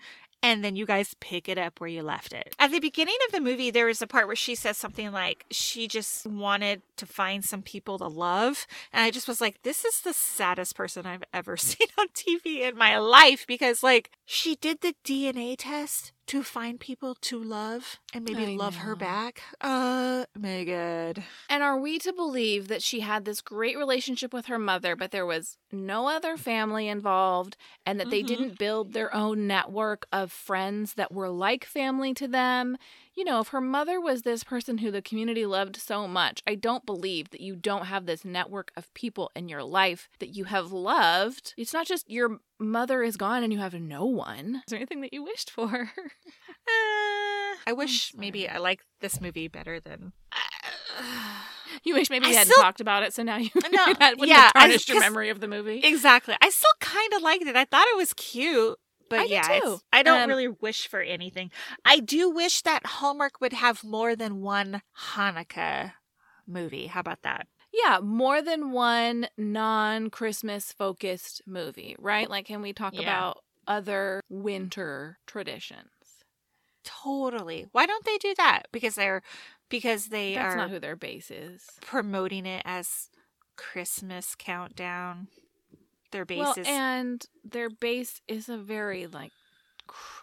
And 0.42 0.64
then 0.64 0.74
you 0.76 0.86
guys 0.86 1.14
pick 1.20 1.48
it 1.48 1.58
up 1.58 1.80
where 1.80 1.88
you 1.88 2.02
left 2.02 2.32
it. 2.32 2.54
At 2.58 2.70
the 2.70 2.80
beginning 2.80 3.16
of 3.26 3.32
the 3.32 3.40
movie, 3.40 3.70
there 3.70 3.86
was 3.86 4.00
a 4.00 4.06
part 4.06 4.26
where 4.26 4.36
she 4.36 4.54
says 4.54 4.76
something 4.76 5.12
like 5.12 5.44
she 5.50 5.86
just 5.86 6.26
wanted 6.26 6.82
to 6.96 7.06
find 7.06 7.44
some 7.44 7.62
people 7.62 7.98
to 7.98 8.06
love. 8.06 8.66
And 8.92 9.04
I 9.04 9.10
just 9.10 9.28
was 9.28 9.40
like, 9.40 9.62
this 9.62 9.84
is 9.84 10.00
the 10.00 10.14
saddest 10.14 10.74
person 10.74 11.06
I've 11.06 11.24
ever 11.34 11.56
seen 11.58 11.88
on 11.98 12.08
TV 12.08 12.60
in 12.60 12.76
my 12.76 12.98
life 12.98 13.46
because, 13.46 13.82
like, 13.82 14.10
she 14.24 14.56
did 14.56 14.80
the 14.80 14.94
DNA 15.04 15.56
test 15.58 16.12
to 16.30 16.44
find 16.44 16.78
people 16.78 17.16
to 17.16 17.42
love 17.42 17.98
and 18.14 18.24
maybe 18.24 18.44
I 18.44 18.56
love 18.56 18.76
her 18.76 18.94
back. 18.94 19.42
Uh, 19.60 20.26
God. 20.40 21.24
And 21.48 21.62
are 21.64 21.76
we 21.76 21.98
to 21.98 22.12
believe 22.12 22.68
that 22.68 22.82
she 22.84 23.00
had 23.00 23.24
this 23.24 23.40
great 23.40 23.76
relationship 23.76 24.32
with 24.32 24.46
her 24.46 24.58
mother, 24.58 24.94
but 24.94 25.10
there 25.10 25.26
was 25.26 25.56
no 25.72 26.06
other 26.06 26.36
family 26.36 26.86
involved, 26.86 27.56
and 27.84 27.98
that 27.98 28.10
they 28.10 28.22
Mhm. 28.22 28.26
didn't 28.28 28.58
build 28.58 28.92
their 28.92 29.12
own 29.12 29.48
network 29.48 30.06
of 30.12 30.30
friends 30.30 30.94
that 30.94 31.10
were 31.12 31.28
like 31.30 31.64
family 31.64 32.14
to 32.14 32.28
them? 32.28 32.76
You 33.16 33.24
know, 33.24 33.40
if 33.40 33.48
her 33.48 33.60
mother 33.60 34.00
was 34.00 34.22
this 34.22 34.44
person 34.44 34.78
who 34.78 34.90
the 34.90 35.02
community 35.02 35.44
loved 35.44 35.76
so 35.76 36.06
much, 36.06 36.42
I 36.46 36.54
don't 36.54 36.86
believe 36.86 37.30
that 37.30 37.40
you 37.40 37.56
don't 37.56 37.86
have 37.86 38.06
this 38.06 38.24
network 38.24 38.70
of 38.76 38.92
people 38.94 39.30
in 39.34 39.48
your 39.48 39.62
life 39.64 40.08
that 40.20 40.36
you 40.36 40.44
have 40.44 40.70
loved. 40.72 41.52
It's 41.58 41.72
not 41.74 41.86
just 41.86 42.08
your 42.08 42.38
mother 42.58 43.02
is 43.02 43.16
gone 43.16 43.42
and 43.42 43.52
you 43.52 43.58
have 43.58 43.74
no 43.74 44.04
one. 44.06 44.56
Is 44.56 44.62
there 44.70 44.78
anything 44.78 45.00
that 45.02 45.12
you 45.12 45.22
wished 45.24 45.50
for? 45.50 45.90
Uh, 46.68 47.56
I 47.66 47.72
wish 47.74 48.12
maybe 48.16 48.48
I 48.48 48.58
like 48.58 48.82
this 49.00 49.20
movie 49.20 49.48
better 49.48 49.80
than. 49.80 50.12
You 51.84 51.94
wish 51.94 52.10
maybe 52.10 52.26
I 52.26 52.30
you 52.30 52.36
hadn't 52.36 52.52
still- 52.52 52.62
talked 52.62 52.80
about 52.80 53.02
it, 53.04 53.14
so 53.14 53.22
now 53.22 53.36
you 53.38 53.48
No, 53.72 53.94
that 53.94 54.18
wouldn't 54.18 54.28
yeah, 54.28 54.42
have 54.42 54.52
I- 54.54 54.60
tarnished 54.66 54.88
your 54.88 54.96
'cause- 54.98 55.02
memory 55.08 55.30
of 55.30 55.40
the 55.40 55.48
movie. 55.48 55.78
exactly. 55.82 56.34
I 56.40 56.50
still 56.50 56.70
kind 56.80 57.12
of 57.14 57.22
liked 57.22 57.44
it. 57.46 57.56
I 57.56 57.64
thought 57.64 57.86
it 57.88 57.96
was 57.96 58.12
cute. 58.12 58.76
But 59.10 59.20
I 59.20 59.26
do 59.26 59.32
yeah, 59.32 59.60
too. 59.60 59.80
I 59.92 60.02
don't 60.02 60.22
Um, 60.22 60.28
really 60.30 60.48
wish 60.48 60.88
for 60.88 61.00
anything. 61.00 61.50
I 61.84 61.98
do 62.00 62.30
wish 62.30 62.62
that 62.62 62.86
Hallmark 62.86 63.40
would 63.40 63.52
have 63.52 63.84
more 63.84 64.16
than 64.16 64.40
one 64.40 64.82
Hanukkah 65.14 65.92
movie. 66.46 66.86
How 66.86 67.00
about 67.00 67.22
that? 67.22 67.46
Yeah, 67.72 67.98
more 68.02 68.40
than 68.42 68.72
one 68.72 69.28
non 69.36 70.10
Christmas 70.10 70.72
focused 70.72 71.42
movie, 71.46 71.96
right? 71.98 72.30
Like, 72.30 72.46
can 72.46 72.62
we 72.62 72.72
talk 72.72 72.94
Yeah. 72.94 73.02
about 73.02 73.38
other 73.66 74.20
winter 74.28 75.18
traditions? 75.26 75.90
Totally. 76.82 77.66
Why 77.72 77.86
don't 77.86 78.04
they 78.04 78.18
do 78.18 78.34
that? 78.38 78.62
Because 78.72 78.94
they're 78.94 79.22
because 79.68 80.06
they 80.06 80.34
That's 80.34 80.54
are 80.54 80.56
not 80.56 80.70
who 80.70 80.80
their 80.80 80.96
base 80.96 81.30
is. 81.30 81.62
promoting 81.80 82.46
it 82.46 82.62
as 82.64 83.10
Christmas 83.56 84.34
countdown. 84.34 85.28
Their 86.12 86.24
base 86.24 86.38
Well, 86.38 86.54
is 86.56 86.66
and 86.66 87.24
their 87.44 87.70
base 87.70 88.20
is 88.28 88.48
a 88.48 88.56
very 88.56 89.06
like 89.06 89.32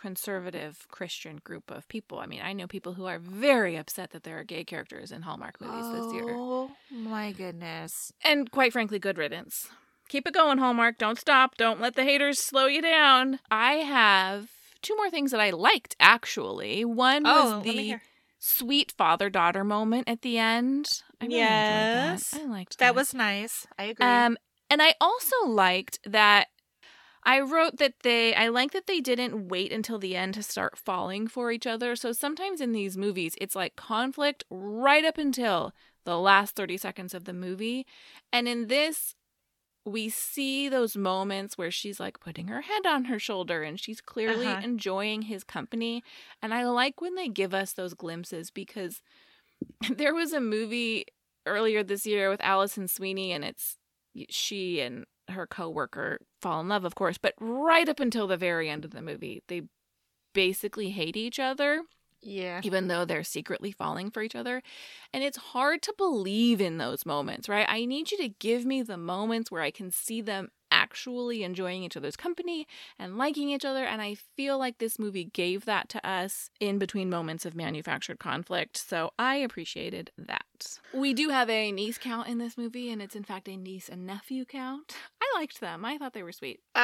conservative 0.02 0.88
Christian 0.89 1.39
group 1.43 1.69
of 1.69 1.88
people. 1.88 2.19
I 2.19 2.26
mean, 2.26 2.41
I 2.41 2.54
know 2.54 2.67
people 2.67 2.93
who 2.93 3.06
are 3.06 3.19
very 3.19 3.76
upset 3.76 4.12
that 4.12 4.23
there 4.23 4.39
are 4.39 4.43
gay 4.43 4.63
characters 4.63 5.12
in 5.12 5.23
Hallmark 5.23 5.60
movies 5.60 5.86
this 5.91 6.13
year. 6.13 6.26
Oh 6.30 6.71
my 6.91 7.32
goodness. 7.32 8.12
And 8.23 8.50
quite 8.52 8.73
frankly, 8.73 9.00
good 9.00 9.17
riddance. 9.17 9.67
Keep 10.10 10.28
it 10.28 10.34
going, 10.34 10.58
Hallmark. 10.58 10.97
Don't 10.97 11.19
stop. 11.19 11.58
Don't 11.58 11.82
let 11.82 11.95
the 11.95 12.04
haters 12.04 12.39
slow 12.41 12.65
you 12.67 12.82
down. 12.82 13.39
I 13.52 13.73
have 13.73 14.47
two 14.82 14.95
more 14.95 15.10
things 15.10 15.32
that 15.32 15.41
I 15.41 15.50
liked, 15.50 15.95
actually. 16.00 16.86
One 16.86 17.23
Oh, 17.26 17.58
was 17.58 17.63
the 17.65 17.97
sweet 18.39 18.93
father 18.97 19.30
daughter 19.30 19.65
moment 19.65 20.08
at 20.08 20.21
the 20.21 20.38
end. 20.38 20.86
I 21.19 21.26
really 21.26 21.38
Yes. 21.39 22.30
that. 22.32 22.39
I 22.41 22.45
liked 22.45 22.78
That 22.80 22.95
was 22.95 23.13
nice. 23.13 23.67
I 23.78 23.84
agree. 23.86 24.06
Um, 24.06 24.38
and 24.69 24.82
I 24.82 24.95
also 24.99 25.36
liked 25.45 25.99
that 26.06 26.47
I 27.23 27.41
wrote 27.41 27.77
that 27.77 27.93
they 28.03 28.34
I 28.36 28.47
like 28.49 28.71
that 28.71 28.88
they 28.88 29.01
didn't 29.01 29.47
wait 29.49 29.71
until 29.73 29.99
the 29.99 30.15
end 30.15 30.34
to 30.36 30.43
start 30.43 30.77
falling 30.77 31.27
for 31.27 31.51
each 31.51 31.67
other. 31.67 31.95
So 31.95 32.12
sometimes 32.13 32.62
in 32.62 32.71
these 32.71 32.97
movies 32.97 33.36
it's 33.41 33.56
like 33.56 33.75
conflict 33.75 34.43
right 34.49 35.03
up 35.03 35.17
until 35.17 35.73
the 36.06 36.17
last 36.17 36.56
30 36.56 36.77
seconds 36.77 37.13
of 37.13 37.25
the 37.25 37.34
movie. 37.34 37.86
And 38.32 38.47
in 38.47 38.67
this 38.67 39.13
we 39.86 40.10
see 40.10 40.67
those 40.69 40.97
moments 40.97 41.58
where 41.58 41.71
she's 41.71 41.99
like 41.99 42.19
putting 42.19 42.47
her 42.49 42.62
head 42.62 42.86
on 42.86 43.06
her 43.06 43.19
shoulder 43.19 43.63
and 43.63 43.80
she's 43.80 44.01
clearly 44.01 44.47
Uh-huh. 44.47 44.62
enjoying 44.63 45.23
his 45.23 45.43
company. 45.45 46.03
And 46.41 46.53
I 46.53 46.65
like 46.65 46.99
when 47.01 47.15
they 47.15 47.30
give 47.30 47.53
us 47.53 47.71
those 47.73 47.93
glimpses 47.93 48.51
because 48.51 49.01
there 49.89 50.13
was 50.13 50.34
a 50.34 50.41
movie 50.41 51.06
earlier 51.45 51.84
this 51.84 52.06
year 52.06 52.30
with 52.30 52.41
Alison 52.41 52.88
Sweeney, 52.89 53.32
and 53.32 53.45
it's 53.45 53.77
she 54.30 54.80
and 54.80 55.06
her 55.30 55.45
coworker 55.45 56.19
fall 56.41 56.62
in 56.62 56.69
love, 56.69 56.86
of 56.86 56.95
course, 56.95 57.17
but 57.17 57.34
right 57.39 57.88
up 57.88 57.99
until 57.99 58.27
the 58.27 58.38
very 58.38 58.69
end 58.69 58.86
of 58.86 58.91
the 58.91 59.01
movie, 59.01 59.43
they 59.47 59.63
basically 60.34 60.89
hate 60.91 61.17
each 61.17 61.39
other, 61.39 61.82
yeah. 62.21 62.62
even 62.63 62.88
though 62.88 63.06
they're 63.06 63.23
secretly 63.23 63.71
falling 63.71 64.10
for 64.12 64.21
each 64.21 64.36
other. 64.36 64.62
And 65.13 65.23
it's 65.23 65.38
hard 65.38 65.82
to 65.84 65.93
believe 65.97 66.62
in 66.62 66.77
those 66.77 67.06
moments, 67.06 67.49
right? 67.49 67.65
I 67.67 67.86
need 67.86 68.12
you 68.12 68.17
to 68.19 68.30
give 68.30 68.65
me 68.65 68.82
the 68.82 68.97
moments 68.97 69.51
where 69.51 69.62
I 69.62 69.71
can 69.71 69.91
see 69.91 70.21
them 70.21 70.49
actually 70.71 71.43
enjoying 71.43 71.84
each 71.84 71.97
other's 71.97 72.15
company 72.15 72.67
and 72.97 73.17
liking 73.17 73.49
each 73.49 73.65
other. 73.65 73.86
And 73.86 74.01
I 74.01 74.15
feel 74.15 74.58
like 74.58 74.77
this 74.77 74.99
movie 74.99 75.25
gave 75.25 75.65
that 75.65 75.89
to 75.89 76.08
us 76.08 76.49
in 76.60 76.77
between 76.77 77.10
moments 77.10 77.45
of 77.45 77.56
manufactured 77.56 78.19
conflict. 78.19 78.77
So 78.77 79.12
I 79.17 79.36
appreciated 79.36 80.12
that. 80.17 80.80
We 80.93 81.13
do 81.13 81.30
have 81.30 81.49
a 81.49 81.71
niece 81.71 81.97
count 81.97 82.27
in 82.27 82.38
this 82.38 82.58
movie, 82.58 82.91
and 82.91 83.01
it's 83.01 83.15
in 83.15 83.23
fact 83.23 83.47
a 83.47 83.58
niece 83.58 83.89
and 83.89 84.06
nephew 84.06 84.45
count. 84.45 84.95
I 85.21 85.39
liked 85.39 85.60
them. 85.60 85.86
I 85.86 85.97
thought 85.97 86.13
they 86.13 86.23
were 86.23 86.32
sweet. 86.32 86.60
Um, 86.75 86.82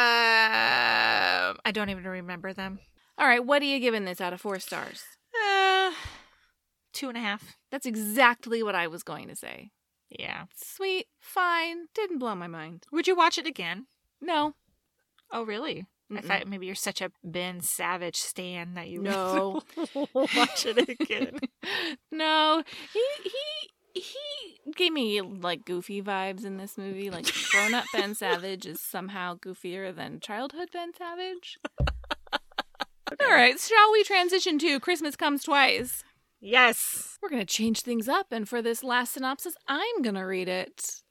I 1.65 1.71
don't 1.71 1.89
even 1.89 2.03
remember 2.03 2.53
them. 2.53 2.79
All 3.17 3.27
right, 3.27 3.45
what 3.45 3.61
are 3.61 3.65
you 3.65 3.79
giving 3.79 4.05
this 4.05 4.21
out 4.21 4.33
of 4.33 4.41
four 4.41 4.59
stars? 4.59 5.03
Uh, 5.35 5.91
two 6.93 7.09
and 7.09 7.17
a 7.17 7.21
half. 7.21 7.57
That's 7.71 7.85
exactly 7.85 8.63
what 8.63 8.75
I 8.75 8.87
was 8.87 9.03
going 9.03 9.27
to 9.27 9.35
say. 9.35 9.71
Yeah. 10.19 10.45
Sweet, 10.55 11.07
fine, 11.19 11.87
didn't 11.93 12.19
blow 12.19 12.35
my 12.35 12.47
mind. 12.47 12.85
Would 12.91 13.07
you 13.07 13.15
watch 13.15 13.37
it 13.37 13.47
again? 13.47 13.87
No, 14.21 14.53
Oh, 15.31 15.43
really? 15.43 15.85
I 16.11 16.15
Mm-mm. 16.15 16.25
thought 16.25 16.47
maybe 16.47 16.67
you're 16.67 16.75
such 16.75 17.01
a 17.01 17.11
Ben 17.23 17.59
Savage 17.61 18.17
stan 18.17 18.75
that 18.75 18.87
you 18.89 19.01
would 19.01 19.09
No. 19.09 19.61
watch 20.13 20.65
it 20.67 20.87
again. 20.87 21.39
no, 22.11 22.63
he 22.93 23.03
he 23.93 24.01
he 24.01 24.71
gave 24.75 24.91
me 24.93 25.21
like 25.21 25.65
goofy 25.65 26.01
vibes 26.03 26.45
in 26.45 26.57
this 26.57 26.77
movie. 26.77 27.09
Like 27.09 27.25
grown 27.51 27.73
up 27.73 27.85
Ben 27.93 28.13
Savage 28.15 28.65
is 28.67 28.79
somehow 28.79 29.35
goofier 29.37 29.95
than 29.95 30.19
childhood 30.19 30.69
Ben 30.71 30.91
Savage. 30.95 31.57
All 33.19 33.29
right, 33.31 33.59
shall 33.59 33.91
we 33.91 34.03
transition 34.03 34.57
to 34.59 34.79
Christmas 34.79 35.15
Comes 35.15 35.43
Twice? 35.43 36.03
Yes. 36.43 37.17
We're 37.21 37.29
going 37.29 37.41
to 37.41 37.45
change 37.45 37.81
things 37.81 38.07
up, 38.07 38.27
and 38.31 38.47
for 38.47 38.61
this 38.61 38.83
last 38.83 39.13
synopsis, 39.13 39.55
I'm 39.67 40.01
going 40.01 40.15
to 40.15 40.21
read 40.21 40.47
it. 40.49 41.01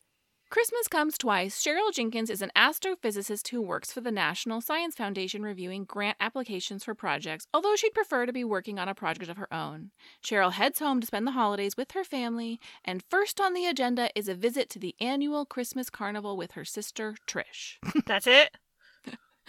Christmas 0.51 0.87
Comes 0.87 1.16
Twice. 1.16 1.64
Cheryl 1.64 1.90
Jenkins 1.95 2.29
is 2.29 2.42
an 2.42 2.51
astrophysicist 2.55 3.49
who 3.49 3.62
works 3.62 3.90
for 3.90 4.03
the 4.03 4.11
National 4.11 4.61
Science 4.61 4.95
Foundation 4.95 5.42
reviewing 5.42 5.85
grant 5.85 6.18
applications 6.21 6.85
for 6.85 6.95
projects, 6.95 7.47
although 7.55 7.75
she'd 7.75 7.95
prefer 7.95 8.27
to 8.27 8.35
be 8.35 8.45
working 8.45 8.79
on 8.79 8.87
a 8.87 8.95
project 8.95 9.31
of 9.31 9.38
her 9.38 9.53
own. 9.53 9.92
Cheryl 10.23 10.53
heads 10.53 10.79
home 10.79 11.01
to 11.01 11.07
spend 11.07 11.27
the 11.27 11.31
holidays 11.31 11.75
with 11.79 11.92
her 11.92 12.05
family, 12.05 12.61
and 12.85 13.03
first 13.09 13.40
on 13.40 13.55
the 13.55 13.64
agenda 13.64 14.11
is 14.14 14.29
a 14.29 14.35
visit 14.35 14.68
to 14.68 14.79
the 14.79 14.95
annual 15.01 15.47
Christmas 15.47 15.88
carnival 15.88 16.37
with 16.37 16.51
her 16.51 16.66
sister, 16.66 17.16
Trish. 17.27 17.77
That's 18.07 18.27
it. 18.27 18.59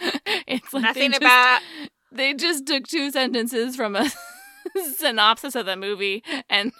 it's 0.46 0.72
like 0.72 0.84
Nothing 0.84 1.10
they 1.10 1.18
just, 1.18 1.20
about. 1.20 1.60
they 2.10 2.32
just 2.32 2.66
took 2.66 2.88
two 2.88 3.10
sentences 3.10 3.76
from 3.76 3.94
a 3.94 4.10
synopsis 4.96 5.54
of 5.54 5.66
the 5.66 5.76
movie 5.76 6.22
and 6.48 6.72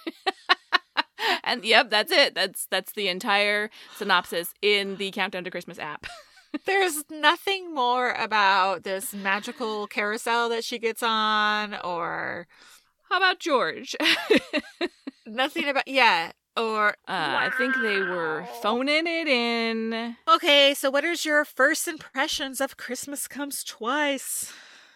and 1.45 1.65
yep 1.65 1.91
that's 1.91 2.13
it 2.13 2.35
that's 2.35 2.67
that's 2.71 2.93
the 2.93 3.09
entire 3.09 3.71
synopsis 3.97 4.53
in 4.63 4.97
the 4.97 5.11
countdown 5.11 5.45
to 5.45 5.51
christmas 5.51 5.79
app 5.79 6.07
There's 6.67 7.03
nothing 7.11 7.75
more 7.75 8.13
about 8.13 8.85
this 8.85 9.13
magical 9.13 9.89
carousel 9.89 10.49
that 10.51 10.63
she 10.63 10.79
gets 10.79 11.03
on, 11.03 11.75
or 11.83 12.47
how 13.11 13.17
about 13.17 13.41
george 13.41 13.97
uh, 13.99 14.87
nothing 15.27 15.69
about. 15.69 15.89
Yeah. 15.89 16.31
Or. 16.57 16.95
i 17.09 17.51
think 17.59 17.75
they 17.83 17.99
were 17.99 18.47
phoning 18.63 19.09
it 19.09 19.27
in 19.27 20.17
Okay, 20.29 20.73
so 20.75 20.89
what 20.91 21.05
is 21.05 21.25
your 21.25 21.45
first 21.45 21.89
impressions 21.89 22.61
of 22.61 22.77
Christmas 22.77 23.27
Comes 23.27 23.65
Twice? 23.65 24.53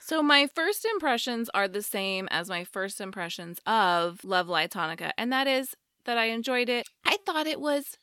So 0.08 0.22
my 0.22 0.46
first 0.46 0.84
impressions 0.94 1.50
are 1.54 1.68
the 1.68 1.82
same 1.82 2.28
as 2.30 2.48
my 2.48 2.64
first 2.64 3.00
impressions 3.00 3.60
of 3.66 4.24
love 4.24 4.48
lights 4.48 4.76
hanukkah 4.76 5.12
and 5.18 5.32
that 5.32 5.46
is 5.46 5.74
that 6.06 6.18
i 6.18 6.26
enjoyed 6.38 6.68
it 6.68 6.88
i 7.04 7.16
thought 7.24 7.46
it 7.46 7.60
was 7.60 7.98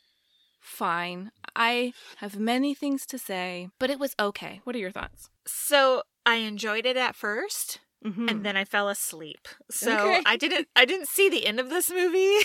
fine 0.59 1.31
i 1.55 1.93
have 2.17 2.39
many 2.39 2.73
things 2.73 3.05
to 3.05 3.17
say 3.17 3.69
but 3.79 3.89
it 3.89 3.99
was 3.99 4.15
okay 4.19 4.61
what 4.63 4.75
are 4.75 4.79
your 4.79 4.91
thoughts 4.91 5.29
So 5.47 6.01
I 6.25 6.35
enjoyed 6.37 6.85
it 6.85 6.97
at 6.97 7.15
1st 7.15 7.77
mm-hmm. 8.05 8.29
and 8.29 8.45
then 8.45 8.57
I 8.57 8.65
fell 8.65 8.89
asleep. 8.89 9.47
So 9.69 9.91
Okay. 9.93 10.21
I 10.25 10.37
didn't 10.37 10.67
I 10.75 10.85
didn't 10.85 11.07
see 11.07 11.29
the 11.29 11.45
end 11.45 11.59
of 11.59 11.69
this 11.69 11.91
movie. 11.91 12.37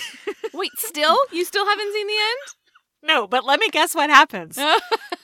Wait, 0.53 0.71
still? 0.77 1.17
You 1.31 1.43
still 1.45 1.65
haven't 1.65 1.93
seen 1.93 2.07
the 2.07 2.13
end? 2.13 2.41
no, 3.11 3.27
but 3.27 3.43
let 3.43 3.59
me 3.59 3.69
guess 3.69 3.95
what 3.95 4.09
happens. 4.09 4.57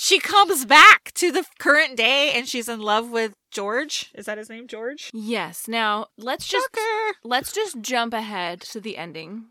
She 0.00 0.20
comes 0.20 0.64
back 0.64 1.10
to 1.14 1.32
the 1.32 1.44
current 1.58 1.96
day 1.96 2.30
and 2.32 2.48
she's 2.48 2.68
in 2.68 2.80
love 2.80 3.10
with 3.10 3.34
George. 3.50 4.12
Is 4.14 4.26
that 4.26 4.38
his 4.38 4.48
name, 4.48 4.68
George? 4.68 5.10
yes. 5.12 5.66
Now, 5.66 6.06
let's 6.16 6.46
just 6.46 6.68
Shocker. 6.72 7.16
let's 7.24 7.50
just 7.52 7.80
jump 7.80 8.14
ahead 8.14 8.60
to 8.60 8.80
the 8.80 8.96
ending 8.96 9.46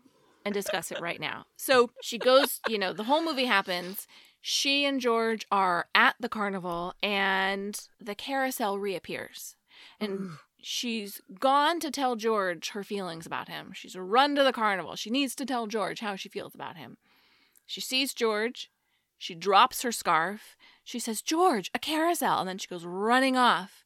and 0.46 0.54
discuss 0.54 0.90
it 0.90 1.02
right 1.02 1.20
now. 1.20 1.44
So, 1.58 1.90
she 2.02 2.16
goes, 2.16 2.60
you 2.66 2.78
know, 2.78 2.94
the 2.94 3.04
whole 3.04 3.22
movie 3.22 3.44
happens. 3.44 4.06
She 4.40 4.86
and 4.86 5.02
George 5.02 5.44
are 5.52 5.88
at 5.94 6.14
the 6.18 6.30
carnival 6.30 6.94
and 7.02 7.78
the 8.00 8.14
carousel 8.14 8.78
reappears. 8.78 9.54
And 10.00 10.30
she's 10.62 11.20
gone 11.38 11.78
to 11.80 11.90
tell 11.90 12.16
George 12.16 12.70
her 12.70 12.82
feelings 12.82 13.26
about 13.26 13.48
him. 13.50 13.72
She's 13.74 13.96
run 13.96 14.34
to 14.36 14.44
the 14.44 14.52
carnival. 14.54 14.96
She 14.96 15.10
needs 15.10 15.34
to 15.34 15.44
tell 15.44 15.66
George 15.66 16.00
how 16.00 16.16
she 16.16 16.30
feels 16.30 16.54
about 16.54 16.78
him. 16.78 16.96
She 17.66 17.82
sees 17.82 18.14
George. 18.14 18.70
She 19.18 19.34
drops 19.34 19.82
her 19.82 19.92
scarf. 19.92 20.56
She 20.84 20.98
says, 20.98 21.20
George, 21.20 21.70
a 21.74 21.78
carousel. 21.78 22.40
And 22.40 22.48
then 22.48 22.58
she 22.58 22.68
goes 22.68 22.84
running 22.84 23.36
off. 23.36 23.84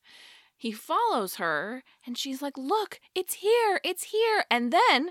He 0.57 0.71
follows 0.71 1.37
her 1.37 1.83
and 2.07 2.17
she's 2.17 2.41
like, 2.41 2.57
Look, 2.57 3.01
it's 3.17 3.35
here, 3.35 3.81
it's 3.83 4.05
here. 4.05 4.45
And 4.49 4.73
then, 4.73 5.11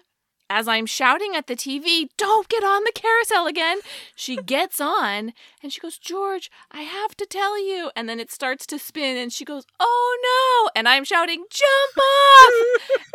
as 0.49 0.65
I'm 0.67 0.86
shouting 0.86 1.36
at 1.36 1.47
the 1.47 1.57
TV, 1.57 2.07
Don't 2.17 2.47
get 2.47 2.63
on 2.63 2.84
the 2.86 2.93
carousel 2.93 3.47
again, 3.47 3.79
she 4.15 4.38
gets 4.45 4.79
on 4.79 5.34
and 5.62 5.73
she 5.73 5.81
goes, 5.81 5.97
George, 5.97 6.49
I 6.71 6.84
have 6.84 7.17
to 7.17 7.25
tell 7.25 7.62
you. 7.62 7.91
And 7.97 8.07
then 8.07 8.19
it 8.21 8.31
starts 8.31 8.65
to 8.67 8.79
spin 8.79 9.17
and 9.17 9.34
she 9.34 9.43
goes, 9.43 9.65
Oh 9.77 10.63
no. 10.63 10.71
And 10.73 10.88
I'm 10.88 11.03
shouting, 11.03 11.43
Jump 11.49 11.97
off. 11.97 12.53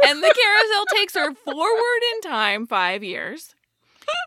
and 0.07 0.23
the 0.23 0.35
carousel 0.35 0.85
takes 0.95 1.15
her 1.15 1.33
forward 1.35 2.03
in 2.15 2.21
time 2.21 2.67
five 2.67 3.03
years. 3.03 3.55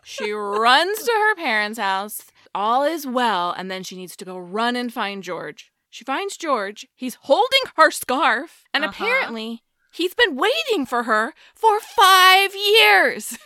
She 0.04 0.32
runs 0.32 0.98
to 1.04 1.12
her 1.12 1.34
parents' 1.36 1.78
house. 1.78 2.22
All 2.54 2.82
is 2.82 3.06
well. 3.06 3.52
And 3.52 3.70
then 3.70 3.82
she 3.82 3.96
needs 3.96 4.16
to 4.16 4.24
go 4.24 4.38
run 4.38 4.76
and 4.76 4.92
find 4.92 5.22
George. 5.22 5.70
She 5.88 6.04
finds 6.04 6.36
George. 6.36 6.86
He's 6.94 7.16
holding 7.22 7.62
her 7.76 7.90
scarf. 7.90 8.64
And 8.72 8.84
Uh-huh. 8.84 8.92
apparently, 8.94 9.62
he's 9.92 10.14
been 10.14 10.36
waiting 10.36 10.86
for 10.86 11.04
her 11.04 11.34
for 11.54 11.80
five 11.80 12.54
years. 12.54 13.36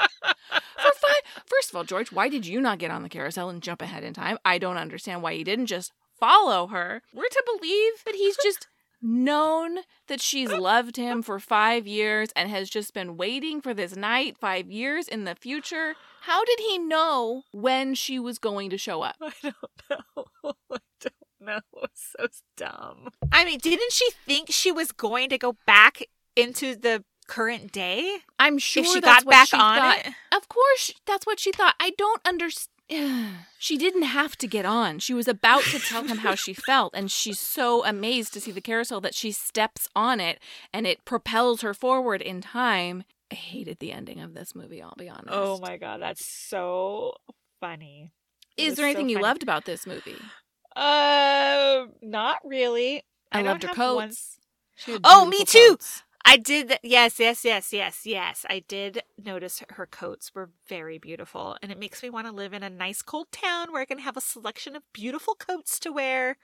for 0.00 0.92
five. 0.92 1.42
First 1.46 1.70
of 1.70 1.76
all, 1.76 1.84
George, 1.84 2.12
why 2.12 2.28
did 2.28 2.46
you 2.46 2.60
not 2.60 2.78
get 2.78 2.90
on 2.90 3.02
the 3.02 3.08
carousel 3.08 3.48
and 3.48 3.62
jump 3.62 3.82
ahead 3.82 4.04
in 4.04 4.14
time? 4.14 4.38
I 4.44 4.58
don't 4.58 4.76
understand 4.78 5.22
why 5.22 5.32
you 5.32 5.44
didn't 5.44 5.66
just 5.66 5.92
follow 6.18 6.68
her. 6.68 7.02
We're 7.14 7.24
to 7.28 7.42
believe 7.58 8.04
that 8.06 8.14
he's 8.14 8.36
just 8.42 8.66
known 9.04 9.78
that 10.06 10.20
she's 10.20 10.52
loved 10.52 10.96
him 10.96 11.22
for 11.22 11.40
five 11.40 11.86
years 11.86 12.28
and 12.36 12.48
has 12.48 12.70
just 12.70 12.94
been 12.94 13.16
waiting 13.16 13.60
for 13.60 13.74
this 13.74 13.96
night 13.96 14.38
five 14.38 14.70
years 14.70 15.08
in 15.08 15.24
the 15.24 15.34
future. 15.34 15.94
How 16.22 16.44
did 16.44 16.60
he 16.60 16.78
know 16.78 17.42
when 17.52 17.94
she 17.94 18.20
was 18.20 18.38
going 18.38 18.70
to 18.70 18.78
show 18.78 19.02
up? 19.02 19.16
I 19.20 19.32
don't 19.42 19.54
know. 19.90 20.24
I 20.70 20.78
don't 21.00 21.14
know. 21.40 21.58
It's 21.82 22.14
so 22.18 22.26
dumb. 22.56 23.08
I 23.32 23.44
mean, 23.44 23.58
didn't 23.58 23.92
she 23.92 24.08
think 24.24 24.48
she 24.50 24.70
was 24.70 24.92
going 24.92 25.28
to 25.30 25.38
go 25.38 25.56
back 25.66 26.02
into 26.36 26.76
the 26.76 27.04
current 27.26 27.72
day 27.72 28.18
I'm 28.38 28.58
sure 28.58 28.82
if 28.84 28.88
she 28.90 29.00
that's 29.00 29.24
got 29.24 29.26
what 29.26 29.32
back 29.32 29.48
she 29.48 29.56
on 29.56 29.78
thought. 29.78 29.98
it? 30.06 30.12
Of 30.36 30.48
course, 30.48 30.92
that's 31.06 31.26
what 31.26 31.40
she 31.40 31.50
thought. 31.50 31.74
I 31.80 31.90
don't 31.98 32.20
understand. 32.24 32.68
she 33.58 33.76
didn't 33.76 34.02
have 34.02 34.36
to 34.38 34.46
get 34.46 34.64
on. 34.64 35.00
She 35.00 35.14
was 35.14 35.26
about 35.26 35.62
to 35.64 35.78
tell 35.80 36.04
him 36.04 36.18
how 36.18 36.34
she 36.36 36.52
felt, 36.54 36.92
and 36.94 37.10
she's 37.10 37.40
so 37.40 37.84
amazed 37.84 38.32
to 38.34 38.40
see 38.40 38.52
the 38.52 38.60
carousel 38.60 39.00
that 39.00 39.14
she 39.14 39.32
steps 39.32 39.88
on 39.96 40.20
it 40.20 40.38
and 40.72 40.86
it 40.86 41.04
propels 41.04 41.62
her 41.62 41.74
forward 41.74 42.22
in 42.22 42.40
time. 42.40 43.02
I 43.32 43.34
hated 43.34 43.78
the 43.78 43.92
ending 43.92 44.20
of 44.20 44.34
this 44.34 44.54
movie, 44.54 44.82
I'll 44.82 44.94
be 44.94 45.08
honest. 45.08 45.28
Oh 45.30 45.58
my 45.58 45.78
god, 45.78 46.02
that's 46.02 46.22
so 46.22 47.14
funny. 47.60 48.10
Is 48.58 48.76
there 48.76 48.84
so 48.84 48.90
anything 48.90 49.08
you 49.08 49.16
funny. 49.16 49.22
loved 49.22 49.42
about 49.42 49.64
this 49.64 49.86
movie? 49.86 50.20
Uh, 50.76 51.86
not 52.02 52.40
really. 52.44 53.04
I, 53.32 53.38
don't 53.38 53.46
loved 53.46 53.62
her 53.62 53.68
coats. 53.70 53.94
one- 53.96 54.12
She 54.76 54.92
had 54.92 55.00
Oh, 55.04 55.24
me 55.24 55.46
too! 55.46 55.68
coats. 55.70 56.02
I 56.26 56.36
did. 56.36 56.68
th- 56.68 56.80
Yes, 56.82 57.18
yes, 57.18 57.42
yes, 57.42 57.72
yes, 57.72 58.02
yes. 58.04 58.44
I 58.50 58.58
did 58.68 59.02
notice 59.22 59.62
her 59.70 59.86
coats 59.86 60.34
were 60.34 60.50
very 60.68 60.98
beautiful, 60.98 61.56
and 61.62 61.72
it 61.72 61.78
makes 61.78 62.02
me 62.02 62.10
want 62.10 62.26
to 62.26 62.32
live 62.32 62.52
in 62.52 62.62
a 62.62 62.68
nice 62.70 63.00
cold 63.00 63.32
town 63.32 63.72
where 63.72 63.80
I 63.80 63.86
can 63.86 63.98
have 63.98 64.18
a 64.18 64.20
selection 64.20 64.76
of 64.76 64.82
beautiful 64.92 65.34
coats 65.34 65.78
to 65.80 65.90
wear. 65.90 66.36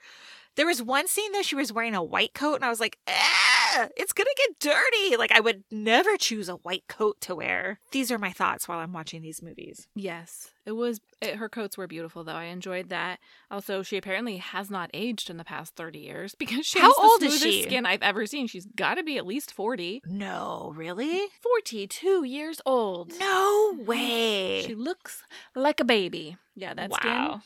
There 0.55 0.65
was 0.65 0.81
one 0.81 1.07
scene 1.07 1.31
though; 1.33 1.43
she 1.43 1.55
was 1.55 1.71
wearing 1.71 1.93
a 1.95 2.03
white 2.03 2.33
coat, 2.33 2.55
and 2.55 2.65
I 2.65 2.69
was 2.69 2.79
like, 2.79 2.97
"Ah, 3.07 3.58
it's 3.97 4.13
gonna 4.13 4.29
get 4.37 4.59
dirty." 4.59 5.17
Like 5.17 5.31
I 5.31 5.39
would 5.39 5.63
never 5.71 6.17
choose 6.17 6.49
a 6.49 6.55
white 6.55 6.87
coat 6.87 7.19
to 7.21 7.35
wear. 7.35 7.79
These 7.91 8.11
are 8.11 8.17
my 8.17 8.31
thoughts 8.31 8.67
while 8.67 8.79
I'm 8.79 8.93
watching 8.93 9.21
these 9.21 9.41
movies. 9.41 9.87
Yes, 9.95 10.51
it 10.65 10.73
was. 10.73 10.99
It, 11.21 11.35
her 11.35 11.49
coats 11.49 11.77
were 11.77 11.87
beautiful, 11.87 12.23
though. 12.23 12.33
I 12.33 12.45
enjoyed 12.45 12.89
that. 12.89 13.19
Also, 13.51 13.83
she 13.83 13.97
apparently 13.97 14.37
has 14.37 14.69
not 14.71 14.89
aged 14.93 15.29
in 15.29 15.37
the 15.37 15.43
past 15.43 15.75
thirty 15.75 15.99
years 15.99 16.35
because 16.39 16.65
she 16.65 16.79
How 16.79 16.87
has 16.87 16.95
the 16.95 17.01
old 17.01 17.23
is 17.23 17.39
smoothest 17.39 17.57
she? 17.57 17.63
skin 17.63 17.85
I've 17.85 18.03
ever 18.03 18.25
seen. 18.25 18.47
She's 18.47 18.65
got 18.65 18.95
to 18.95 19.03
be 19.03 19.17
at 19.17 19.25
least 19.25 19.53
forty. 19.53 20.01
No, 20.05 20.73
really? 20.75 21.27
Forty-two 21.41 22.23
years 22.23 22.61
old. 22.65 23.13
No 23.19 23.75
way. 23.85 24.63
She 24.65 24.75
looks 24.75 25.23
like 25.55 25.79
a 25.79 25.85
baby. 25.85 26.37
Yeah, 26.55 26.73
that's 26.73 26.97
wow. 27.03 27.41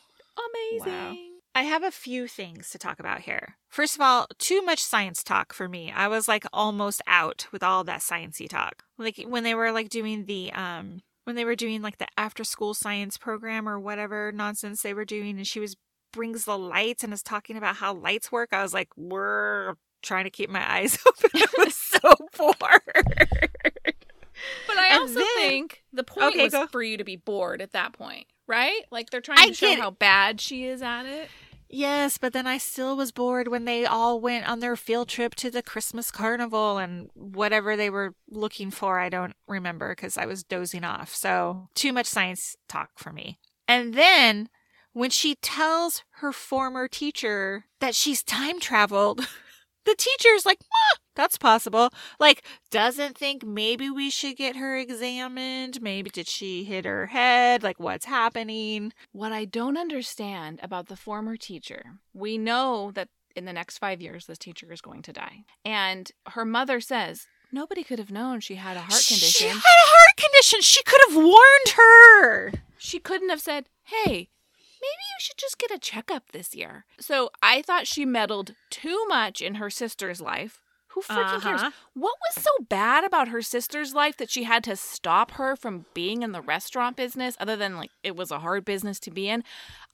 amazing. 0.72 0.92
Wow. 0.94 1.16
I 1.56 1.63
have 1.63 1.84
a 1.84 1.92
few 1.92 2.28
things 2.28 2.72
to 2.72 2.80
talk 2.80 3.00
about 3.00 3.22
here. 3.22 3.58
First 3.70 3.96
of 3.96 4.02
all, 4.02 4.28
too 4.39 4.63
much 4.63 4.80
science 4.80 5.24
talk 5.24 5.54
for 5.54 5.70
me. 5.70 5.92
I 5.92 6.08
was 6.08 6.28
like 6.28 6.46
almost 6.52 7.02
out 7.06 7.48
with 7.52 7.62
all 7.62 7.84
that 7.84 8.00
sciencey 8.00 8.50
talk. 8.50 8.84
Like 8.98 9.24
when 9.28 9.44
they 9.44 9.54
were 9.54 9.72
like 9.72 9.89
doing 9.89 10.26
the 10.26 10.52
um 10.54 11.04
when 11.26 11.36
they 11.36 11.46
were 11.46 11.56
doing 11.56 11.82
like 11.82 12.00
the 12.00 12.08
after 12.18 12.44
school 12.44 12.74
science 12.74 13.18
program 13.18 13.70
or 13.70 13.80
whatever 13.80 14.32
nonsense 14.32 14.82
they 14.82 14.94
were 14.94 15.06
doing 15.06 15.38
and 15.38 15.48
she 15.48 15.60
was 15.60 15.76
brings 16.12 16.46
the 16.46 16.58
lights 16.58 17.04
and 17.04 17.13
is 17.13 17.24
talking 17.24 17.58
about 17.58 17.76
how 17.76 17.94
lights 17.94 18.32
work. 18.32 18.50
I 18.52 18.63
was 18.63 18.74
like, 18.74 18.89
we're 18.96 19.76
trying 20.02 20.24
to 20.26 20.30
keep 20.30 20.50
my 20.50 20.72
eyes 20.78 20.98
open. 21.08 21.30
I 21.36 21.63
was 21.63 21.76
so 21.76 22.00
bored. 22.38 23.50
But 24.68 24.78
I 24.78 24.88
And 24.90 25.00
also 25.02 25.14
then- 25.16 25.28
think 25.38 25.84
the 25.92 26.04
point 26.04 26.34
Okay, 26.34 26.44
was 26.44 26.54
go. 26.54 26.68
for 26.68 26.82
you 26.84 26.98
to 26.98 27.04
be 27.04 27.16
bored 27.16 27.62
at 27.62 27.72
that 27.74 27.94
point, 27.94 28.28
right? 28.48 28.82
Like 28.92 29.10
they're 29.10 29.22
trying 29.22 29.40
I 29.40 29.48
to 29.48 29.54
show 29.54 29.68
get 29.68 29.80
how 29.80 29.92
bad 29.92 30.40
she 30.42 30.66
is 30.66 30.82
at 30.82 31.06
it. 31.06 31.30
Yes, 31.70 32.20
but 32.20 32.34
then 32.34 32.46
I 32.46 32.60
still 32.60 32.96
was 32.96 33.12
bored 33.12 33.48
when 33.48 33.66
they 33.66 33.84
all 33.84 34.22
went 34.22 34.48
on 34.48 34.60
their 34.60 34.76
field 34.76 35.08
trip 35.10 35.34
to 35.36 35.50
the 35.50 35.64
Christmas 35.64 36.12
carnival 36.12 36.78
and 36.78 37.10
whatever 37.16 37.76
they 37.76 37.90
were 37.90 38.14
looking 38.30 38.70
for. 38.70 39.00
I 39.00 39.10
don't 39.10 39.34
remember 39.48 39.90
because 39.96 40.16
I 40.16 40.28
was 40.28 40.44
dozing 40.44 40.84
off. 40.84 41.16
So, 41.16 41.70
too 41.74 41.92
much 41.92 42.06
science 42.06 42.56
talk 42.70 42.92
for 42.98 43.12
me. 43.12 43.40
And 43.68 43.96
then 43.96 44.50
when 44.92 45.10
she 45.10 45.34
tells 45.34 46.04
her 46.18 46.32
former 46.32 46.88
teacher 46.88 47.66
that 47.80 47.96
she's 47.96 48.22
time 48.22 48.60
traveled, 48.60 49.28
the 49.86 49.96
teacher's 49.98 50.46
like, 50.46 50.60
"Ah, 50.72 50.98
that's 51.15 51.38
possible. 51.38 51.89
Like, 52.19 52.43
doesn't 52.71 53.17
think 53.17 53.45
maybe 53.45 53.89
we 53.89 54.10
should 54.10 54.38
get 54.38 54.56
her 54.56 54.78
examined. 54.78 55.82
Maybe 55.82 56.10
did 56.10 56.28
she 56.28 56.63
hit 56.63 56.86
her 56.86 57.08
head? 57.08 57.63
Like, 57.63 57.80
what's 57.80 58.06
happening? 58.06 58.93
What 59.12 59.32
I 59.32 59.45
don't 59.45 59.78
understand 59.78 60.60
about 60.63 60.88
the 60.88 60.95
former 60.95 61.38
teacher, 61.38 61.84
we 62.13 62.38
know 62.38 62.91
that 62.95 63.10
in 63.36 63.45
the 63.45 63.54
next 63.54 63.80
five 63.80 64.02
years, 64.02 64.26
this 64.26 64.38
teacher 64.38 64.71
is 64.71 64.82
going 64.82 65.02
to 65.04 65.13
die. 65.13 65.45
And 65.65 66.12
her 66.30 66.45
mother 66.45 66.80
says, 66.80 67.28
nobody 67.52 67.84
could 67.84 67.99
have 67.99 68.12
known 68.12 68.39
she 68.39 68.56
had 68.56 68.78
a 68.78 68.82
heart 68.82 69.06
condition. 69.08 69.30
She 69.30 69.47
had 69.47 69.58
a 69.58 69.89
heart 69.89 70.17
condition. 70.17 70.62
She 70.62 70.84
could 70.84 71.02
have 71.10 71.15
warned 71.15 71.69
her. 71.76 72.52
She 72.78 72.99
couldn't 72.99 73.30
have 73.30 73.41
said, 73.41 73.69
hey, 73.84 74.30
maybe 74.84 75.04
you 75.10 75.19
should 75.19 75.38
just 75.38 75.58
get 75.58 75.71
a 75.71 75.80
checkup 75.80 76.32
this 76.32 76.54
year. 76.54 76.86
So 76.99 77.30
I 77.41 77.62
thought 77.62 77.88
she 77.88 78.06
meddled 78.06 78.56
too 78.69 79.06
much 79.08 79.41
in 79.41 79.56
her 79.56 79.69
sister's 79.69 80.21
life. 80.21 80.62
Who 80.94 81.02
freaking 81.02 81.42
cares? 81.42 81.62
Uh-huh. 81.62 81.72
What 81.94 82.16
was 82.28 82.44
so 82.44 82.52
bad 82.70 83.04
about 83.04 83.30
her 83.30 83.42
sister's 83.42 83.94
life 83.94 84.18
that 84.18 84.30
she 84.30 84.44
had 84.44 84.64
to 84.66 84.76
stop 84.76 85.32
her 85.32 85.56
from 85.56 85.86
being 85.94 86.22
in 86.22 86.32
the 86.32 86.42
restaurant 86.42 86.96
business, 86.96 87.36
other 87.40 87.56
than 87.56 87.78
like 87.78 87.92
it 88.04 88.16
was 88.16 88.32
a 88.32 88.40
hard 88.40 88.64
business 88.64 89.00
to 89.02 89.12
be 89.12 89.28
in? 89.28 89.44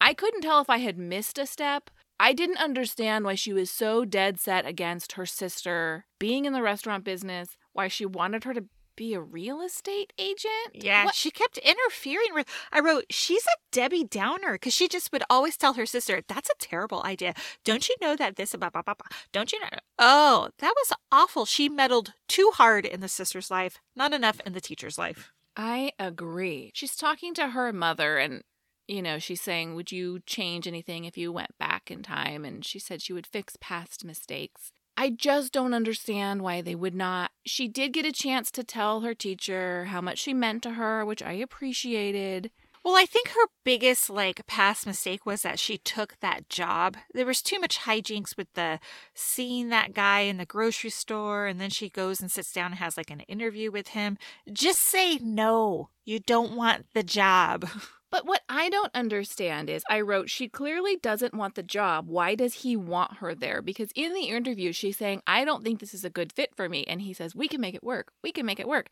I 0.02 0.14
couldn't 0.14 0.42
tell 0.42 0.60
if 0.60 0.70
I 0.70 0.80
had 0.80 0.98
missed 0.98 1.38
a 1.38 1.46
step. 1.46 1.90
I 2.20 2.34
didn't 2.34 2.58
understand 2.58 3.24
why 3.24 3.36
she 3.36 3.54
was 3.54 3.72
so 3.72 4.04
dead 4.04 4.42
set 4.42 4.66
against 4.66 5.14
her 5.14 5.26
sister 5.26 6.06
being 6.20 6.44
in 6.44 6.52
the 6.52 6.62
restaurant 6.62 7.06
business, 7.06 7.56
why 7.72 7.88
she 7.88 8.06
wanted 8.06 8.44
her 8.44 8.54
to 8.54 8.66
be 9.00 9.14
a 9.14 9.22
real 9.22 9.62
estate 9.62 10.12
agent. 10.18 10.74
Yeah, 10.74 11.06
What- 11.06 11.16
she 11.16 11.32
kept 11.32 11.58
interfering 11.60 12.34
with. 12.34 12.48
I 12.72 12.82
wrote, 12.82 13.06
she's 13.10 13.46
a 13.46 13.56
Debbie 13.72 14.04
Downer 14.04 14.54
because 14.54 14.74
she 14.74 14.90
just 14.90 15.14
would 15.14 15.24
always 15.30 15.56
tell 15.56 15.74
her 15.76 15.86
sister, 15.86 16.22
"That's 16.28 16.50
a 16.50 16.54
terrible 16.60 17.02
idea. 17.04 17.34
Don't 17.64 17.88
you 17.88 17.96
know 18.02 18.18
that 18.18 18.36
this 18.36 18.54
blah 18.54 18.70
blah 18.70 18.82
blah? 18.82 18.96
blah. 18.96 19.18
Don't 19.32 19.54
you 19.54 19.60
know?" 19.62 19.70
Oh, 19.98 20.50
that 20.58 20.74
was 20.76 20.92
awful. 21.14 21.46
She 21.46 21.70
meddled 21.70 22.14
too 22.28 22.52
hard 22.54 22.86
in 22.86 23.00
the 23.00 23.08
sister's 23.08 23.50
life, 23.50 23.78
not 23.96 24.14
enough 24.14 24.42
in 24.46 24.52
the 24.52 24.60
teacher's 24.62 24.98
life. 24.98 25.32
I 25.56 25.94
agree. 25.98 26.72
She's 26.74 26.96
talking 26.98 27.34
to 27.36 27.50
her 27.52 27.72
mother 27.72 28.18
and 28.18 28.44
you 28.88 29.04
know, 29.04 29.20
she's 29.20 29.40
saying, 29.42 29.76
"Would 29.76 29.92
you 29.92 30.20
change 30.26 30.68
anything 30.68 31.06
if 31.06 31.16
you 31.16 31.32
went 31.32 31.56
back 31.60 31.90
in 31.92 32.02
time?" 32.04 32.44
And 32.44 32.66
she 32.66 32.80
said 32.80 33.02
she 33.04 33.14
would 33.14 33.28
fix 33.28 33.56
past 33.62 34.04
mistakes. 34.04 34.72
I 35.00 35.12
just 35.12 35.54
don't 35.54 35.74
understand 35.74 36.42
why 36.42 36.60
they 36.60 36.76
would 36.76 36.94
not. 36.94 37.32
She 37.46 37.70
did 37.70 37.94
get 37.94 38.06
a 38.06 38.12
chance 38.12 38.52
to 38.52 38.66
tell 38.66 39.00
her 39.00 39.14
teacher 39.14 39.86
how 39.86 40.02
much 40.02 40.18
she 40.18 40.34
meant 40.34 40.62
to 40.64 40.72
her, 40.72 41.06
which 41.06 41.24
I 41.24 41.32
appreciated. 41.32 42.52
Well, 42.84 42.98
I 42.98 43.06
think 43.06 43.30
her 43.30 43.48
biggest 43.64 44.10
like 44.10 44.46
past 44.46 44.86
mistake 44.86 45.26
was 45.26 45.42
that 45.44 45.58
she 45.58 45.78
took 45.78 46.18
that 46.20 46.50
job. 46.50 46.98
There 47.14 47.26
was 47.26 47.42
too 47.42 47.62
much 47.62 47.80
hijinks 47.80 48.36
with 48.36 48.52
the 48.56 48.82
seeing 49.14 49.70
that 49.70 49.94
guy 49.94 50.22
in 50.22 50.36
the 50.36 50.46
grocery 50.46 50.90
store 50.90 51.48
and 51.48 51.62
then 51.62 51.70
she 51.70 51.90
goes 51.90 52.20
and 52.20 52.30
sits 52.30 52.52
down 52.52 52.72
and 52.72 52.76
has 52.76 52.98
like 52.98 53.10
an 53.10 53.22
interview 53.22 53.72
with 53.72 53.90
him. 53.90 54.18
Just 54.52 54.82
say 54.82 55.18
no. 55.20 55.92
You 56.04 56.20
don't 56.20 56.58
want 56.58 56.88
the 56.94 57.04
job. 57.04 57.70
But 58.12 58.26
what 58.26 58.42
I 58.50 58.70
don't 58.70 58.94
understand 58.96 59.70
is 59.70 59.84
I 59.90 60.02
wrote, 60.02 60.30
she 60.30 60.48
clearly 60.50 60.98
doesn't 60.98 61.34
want 61.34 61.56
the 61.56 61.64
job. 61.64 62.08
Why 62.08 62.36
does 62.36 62.56
he 62.56 62.76
want 62.76 63.18
her 63.18 63.36
there? 63.36 63.62
Because 63.62 63.92
in 63.96 64.14
the 64.14 64.26
interview, 64.26 64.72
she's 64.72 64.98
saying, 64.98 65.22
I 65.28 65.46
don't 65.46 65.64
think 65.64 65.80
this 65.80 65.94
is 65.94 66.04
a 66.04 66.10
good 66.10 66.34
fit 66.34 66.56
for 66.56 66.68
me. 66.68 66.84
And 66.88 67.02
he 67.02 67.14
says, 67.14 67.36
We 67.36 67.48
can 67.48 67.62
make 67.62 67.76
it 67.76 67.84
work. 67.84 68.12
We 68.24 68.32
can 68.32 68.46
make 68.46 68.60
it 68.60 68.68
work. 68.68 68.90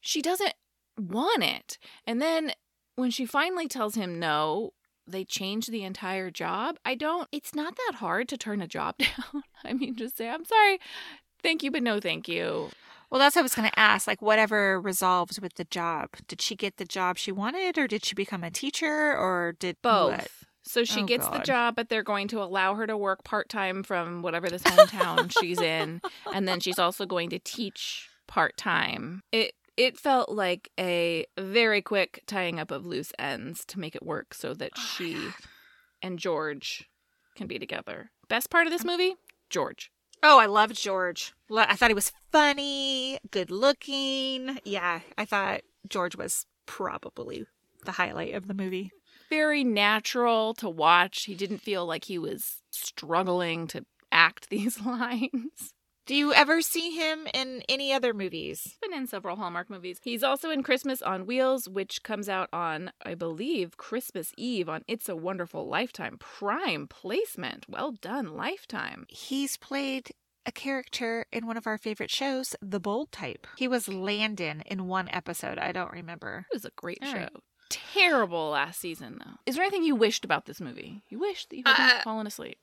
She 0.00 0.20
doesn't 0.20 0.54
want 0.98 1.42
it. 1.42 1.78
And 2.06 2.20
then 2.20 2.52
when 2.96 3.10
she 3.10 3.24
finally 3.26 3.68
tells 3.68 3.94
him 3.94 4.18
no, 4.18 4.72
they 5.06 5.24
change 5.24 5.68
the 5.68 5.84
entire 5.84 6.30
job. 6.30 6.76
I 6.84 6.94
don't, 6.94 7.28
it's 7.32 7.54
not 7.54 7.74
that 7.76 7.96
hard 7.96 8.28
to 8.28 8.36
turn 8.36 8.60
a 8.60 8.66
job 8.66 8.96
down. 8.98 9.42
I 9.64 9.72
mean, 9.72 9.96
just 9.96 10.16
say, 10.16 10.28
I'm 10.28 10.44
sorry. 10.44 10.78
Thank 11.42 11.62
you, 11.62 11.70
but 11.70 11.82
no 11.82 12.00
thank 12.00 12.28
you. 12.28 12.70
Well, 13.10 13.18
that's 13.18 13.36
what 13.36 13.40
I 13.40 13.42
was 13.42 13.54
going 13.54 13.70
to 13.70 13.78
ask. 13.78 14.06
Like, 14.06 14.20
whatever 14.20 14.80
resolves 14.80 15.40
with 15.40 15.54
the 15.54 15.64
job. 15.64 16.10
Did 16.26 16.40
she 16.42 16.54
get 16.54 16.76
the 16.76 16.84
job 16.84 17.16
she 17.18 17.32
wanted, 17.32 17.78
or 17.78 17.86
did 17.86 18.04
she 18.04 18.14
become 18.14 18.44
a 18.44 18.50
teacher, 18.50 19.16
or 19.16 19.54
did 19.58 19.76
Both. 19.82 20.12
what? 20.18 20.28
So 20.64 20.84
she 20.84 21.00
Oh, 21.02 21.06
gets 21.06 21.26
the 21.28 21.38
job, 21.38 21.76
but 21.76 21.88
they're 21.88 22.02
going 22.02 22.28
to 22.28 22.42
allow 22.42 22.74
her 22.74 22.86
to 22.86 22.96
work 22.96 23.24
part 23.24 23.48
time 23.48 23.82
from 23.82 24.20
whatever 24.20 24.50
this 24.50 24.62
hometown 24.62 25.32
she's 25.40 25.60
in, 25.60 26.02
and 26.34 26.46
then 26.46 26.60
she's 26.60 26.78
also 26.78 27.06
going 27.06 27.30
to 27.30 27.38
teach 27.38 28.10
part 28.26 28.58
time. 28.58 29.22
It 29.32 29.54
it 29.78 29.96
felt 29.96 30.28
like 30.28 30.68
a 30.78 31.24
very 31.38 31.80
quick 31.80 32.22
tying 32.26 32.58
up 32.60 32.70
of 32.70 32.84
loose 32.84 33.12
ends 33.18 33.64
to 33.66 33.78
make 33.78 33.94
it 33.94 34.04
work 34.04 34.34
so 34.34 34.52
that 34.54 34.72
Oh 34.76 34.80
she 34.80 35.16
and 36.02 36.18
George 36.18 36.84
can 37.34 37.46
be 37.46 37.58
together. 37.58 38.10
Best 38.28 38.50
part 38.50 38.66
of 38.66 38.72
this 38.72 38.84
movie, 38.84 39.14
George. 39.48 39.90
Oh, 40.22 40.38
I 40.38 40.46
loved 40.46 40.74
George. 40.74 41.32
I 41.54 41.76
thought 41.76 41.90
he 41.90 41.94
was 41.94 42.12
funny, 42.32 43.18
good 43.30 43.50
looking. 43.50 44.58
Yeah, 44.64 45.00
I 45.16 45.24
thought 45.24 45.62
George 45.88 46.16
was 46.16 46.46
probably 46.66 47.46
the 47.84 47.92
highlight 47.92 48.34
of 48.34 48.48
the 48.48 48.54
movie. 48.54 48.90
Very 49.30 49.62
natural 49.64 50.54
to 50.54 50.68
watch. 50.68 51.24
He 51.24 51.34
didn't 51.34 51.58
feel 51.58 51.86
like 51.86 52.04
he 52.04 52.18
was 52.18 52.62
struggling 52.70 53.66
to 53.68 53.84
act 54.10 54.48
these 54.50 54.80
lines. 54.80 55.74
Do 56.08 56.14
you 56.14 56.32
ever 56.32 56.62
see 56.62 56.92
him 56.92 57.26
in 57.34 57.62
any 57.68 57.92
other 57.92 58.14
movies? 58.14 58.76
been 58.80 58.94
in 58.94 59.06
several 59.06 59.36
Hallmark 59.36 59.68
movies. 59.68 60.00
He's 60.02 60.22
also 60.22 60.48
in 60.48 60.62
Christmas 60.62 61.02
on 61.02 61.26
Wheels, 61.26 61.68
which 61.68 62.02
comes 62.02 62.30
out 62.30 62.48
on, 62.50 62.92
I 63.04 63.14
believe, 63.14 63.76
Christmas 63.76 64.32
Eve 64.38 64.70
on 64.70 64.84
It's 64.88 65.10
a 65.10 65.14
Wonderful 65.16 65.68
Lifetime. 65.68 66.16
Prime 66.18 66.86
placement. 66.86 67.66
Well 67.68 67.92
done, 67.92 68.34
Lifetime. 68.34 69.04
He's 69.10 69.58
played 69.58 70.12
a 70.46 70.50
character 70.50 71.26
in 71.30 71.46
one 71.46 71.58
of 71.58 71.66
our 71.66 71.76
favorite 71.76 72.10
shows, 72.10 72.56
The 72.62 72.80
Bold 72.80 73.12
Type. 73.12 73.46
He 73.58 73.68
was 73.68 73.86
Landon 73.86 74.62
in 74.64 74.86
one 74.86 75.10
episode. 75.10 75.58
I 75.58 75.72
don't 75.72 75.92
remember. 75.92 76.46
It 76.50 76.54
was 76.56 76.64
a 76.64 76.70
great 76.74 77.00
All 77.02 77.12
show. 77.12 77.18
right. 77.18 77.32
terrible 77.68 78.48
last 78.48 78.80
season, 78.80 79.18
though. 79.22 79.32
Is 79.44 79.56
there 79.56 79.64
anything 79.64 79.84
you 79.84 79.94
wished 79.94 80.24
about 80.24 80.46
this 80.46 80.58
movie? 80.58 81.02
You 81.10 81.18
wished 81.18 81.50
that 81.50 81.56
you 81.58 81.64
hadn't 81.66 81.98
Uh, 81.98 82.02
fallen 82.02 82.26
asleep. 82.26 82.56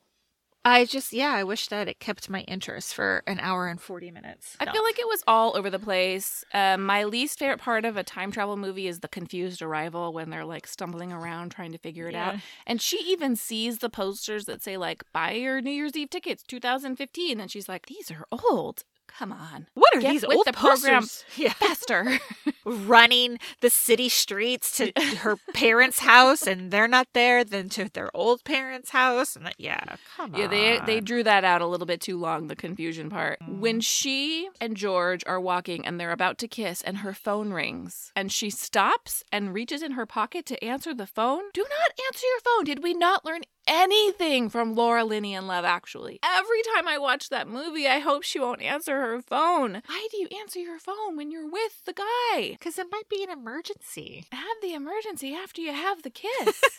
I 0.68 0.84
just, 0.84 1.12
yeah, 1.12 1.30
I 1.30 1.44
wish 1.44 1.68
that 1.68 1.86
it 1.86 2.00
kept 2.00 2.28
my 2.28 2.40
interest 2.40 2.92
for 2.92 3.22
an 3.28 3.38
hour 3.38 3.68
and 3.68 3.80
40 3.80 4.10
minutes. 4.10 4.56
I 4.58 4.64
No. 4.64 4.72
feel 4.72 4.82
like 4.82 4.98
it 4.98 5.06
was 5.06 5.22
all 5.28 5.56
over 5.56 5.70
the 5.70 5.78
place. 5.78 6.44
Um, 6.52 6.84
my 6.84 7.04
least 7.04 7.38
favorite 7.38 7.60
part 7.60 7.84
of 7.84 7.96
a 7.96 8.02
time 8.02 8.32
travel 8.32 8.56
movie 8.56 8.88
is 8.88 8.98
the 8.98 9.06
confused 9.06 9.62
arrival 9.62 10.12
when 10.12 10.28
they're 10.30 10.44
like 10.44 10.66
stumbling 10.66 11.12
around 11.12 11.50
trying 11.50 11.70
to 11.70 11.78
figure 11.78 12.08
it 12.08 12.16
out. 12.16 12.34
And 12.66 12.82
she 12.82 12.96
even 13.06 13.36
sees 13.36 13.78
the 13.78 13.88
posters 13.88 14.46
that 14.46 14.60
say 14.60 14.76
like 14.76 15.04
"Buy 15.12 15.32
your 15.32 15.60
New 15.60 15.70
Year's 15.70 15.96
Eve 15.96 16.10
tickets 16.10 16.42
2015," 16.42 17.38
and 17.38 17.48
she's 17.48 17.68
like, 17.68 17.86
"These 17.86 18.10
are 18.10 18.26
old. 18.32 18.82
Come 19.18 19.32
on, 19.32 19.66
What 19.74 19.94
are 19.96 20.00
Get 20.00 20.10
these 20.12 20.26
with 20.26 20.36
old 20.36 20.46
the 20.46 20.52
program. 20.52 21.02
posters? 21.02 21.24
Yeah. 21.36 21.52
faster!" 21.54 22.18
running 22.64 23.38
the 23.60 23.70
city 23.70 24.08
streets 24.08 24.76
to 24.76 24.92
her 25.20 25.36
parents' 25.54 26.00
house, 26.00 26.46
and 26.46 26.70
they're 26.70 26.88
not 26.88 27.08
there. 27.14 27.42
Then 27.44 27.68
to 27.70 27.88
their 27.88 28.14
old 28.14 28.44
parents' 28.44 28.90
house, 28.90 29.34
and 29.36 29.46
that, 29.46 29.54
yeah, 29.58 29.96
come 30.16 30.34
on. 30.34 30.40
Yeah, 30.40 30.46
they 30.48 30.80
they 30.84 31.00
drew 31.00 31.22
that 31.22 31.44
out 31.44 31.62
a 31.62 31.66
little 31.66 31.86
bit 31.86 32.00
too 32.00 32.18
long, 32.18 32.48
the 32.48 32.56
confusion 32.56 33.08
part. 33.08 33.38
Mm. 33.40 33.60
When 33.60 33.80
she 33.80 34.48
and 34.60 34.76
George 34.76 35.22
are 35.26 35.40
walking 35.40 35.86
and 35.86 35.98
they're 35.98 36.12
about 36.12 36.38
to 36.38 36.48
kiss 36.48 36.82
and 36.82 36.98
her 36.98 37.14
phone 37.14 37.52
rings 37.52 38.12
and 38.14 38.30
she 38.30 38.50
stops 38.50 39.22
and 39.32 39.54
reaches 39.54 39.82
in 39.82 39.92
her 39.92 40.06
pocket 40.06 40.44
to 40.46 40.62
answer 40.64 40.92
the 40.94 41.06
phone. 41.06 41.42
Do 41.54 41.62
not 41.62 42.06
answer 42.06 42.26
your 42.26 42.40
phone. 42.40 42.64
Did 42.64 42.82
we 42.82 42.92
not 42.94 43.24
learn 43.24 43.42
anything 43.66 44.48
from 44.48 44.74
Laura 44.74 45.04
Linney 45.04 45.34
and 45.34 45.46
Love 45.46 45.64
Actually? 45.64 46.18
Every 46.22 46.62
time 46.74 46.86
I 46.88 46.98
watch 46.98 47.28
that 47.28 47.48
movie, 47.48 47.86
I 47.86 47.98
hope 47.98 48.22
she 48.22 48.38
won't 48.40 48.62
answer 48.62 49.00
her 49.00 49.20
phone. 49.22 49.82
Why 49.86 50.08
do 50.10 50.16
you 50.18 50.28
answer 50.40 50.58
your 50.58 50.78
phone 50.78 51.16
when 51.16 51.30
you're 51.30 51.48
with 51.50 51.84
the 51.84 51.92
guy? 51.92 52.50
because 52.52 52.78
it 52.78 52.86
might 52.90 53.08
be 53.08 53.22
an 53.22 53.30
emergency. 53.30 54.26
Have 54.32 54.56
the 54.62 54.74
emergency 54.74 55.34
after 55.34 55.60
you 55.60 55.72
have 55.72 56.02
the 56.02 56.10
kiss. 56.10 56.62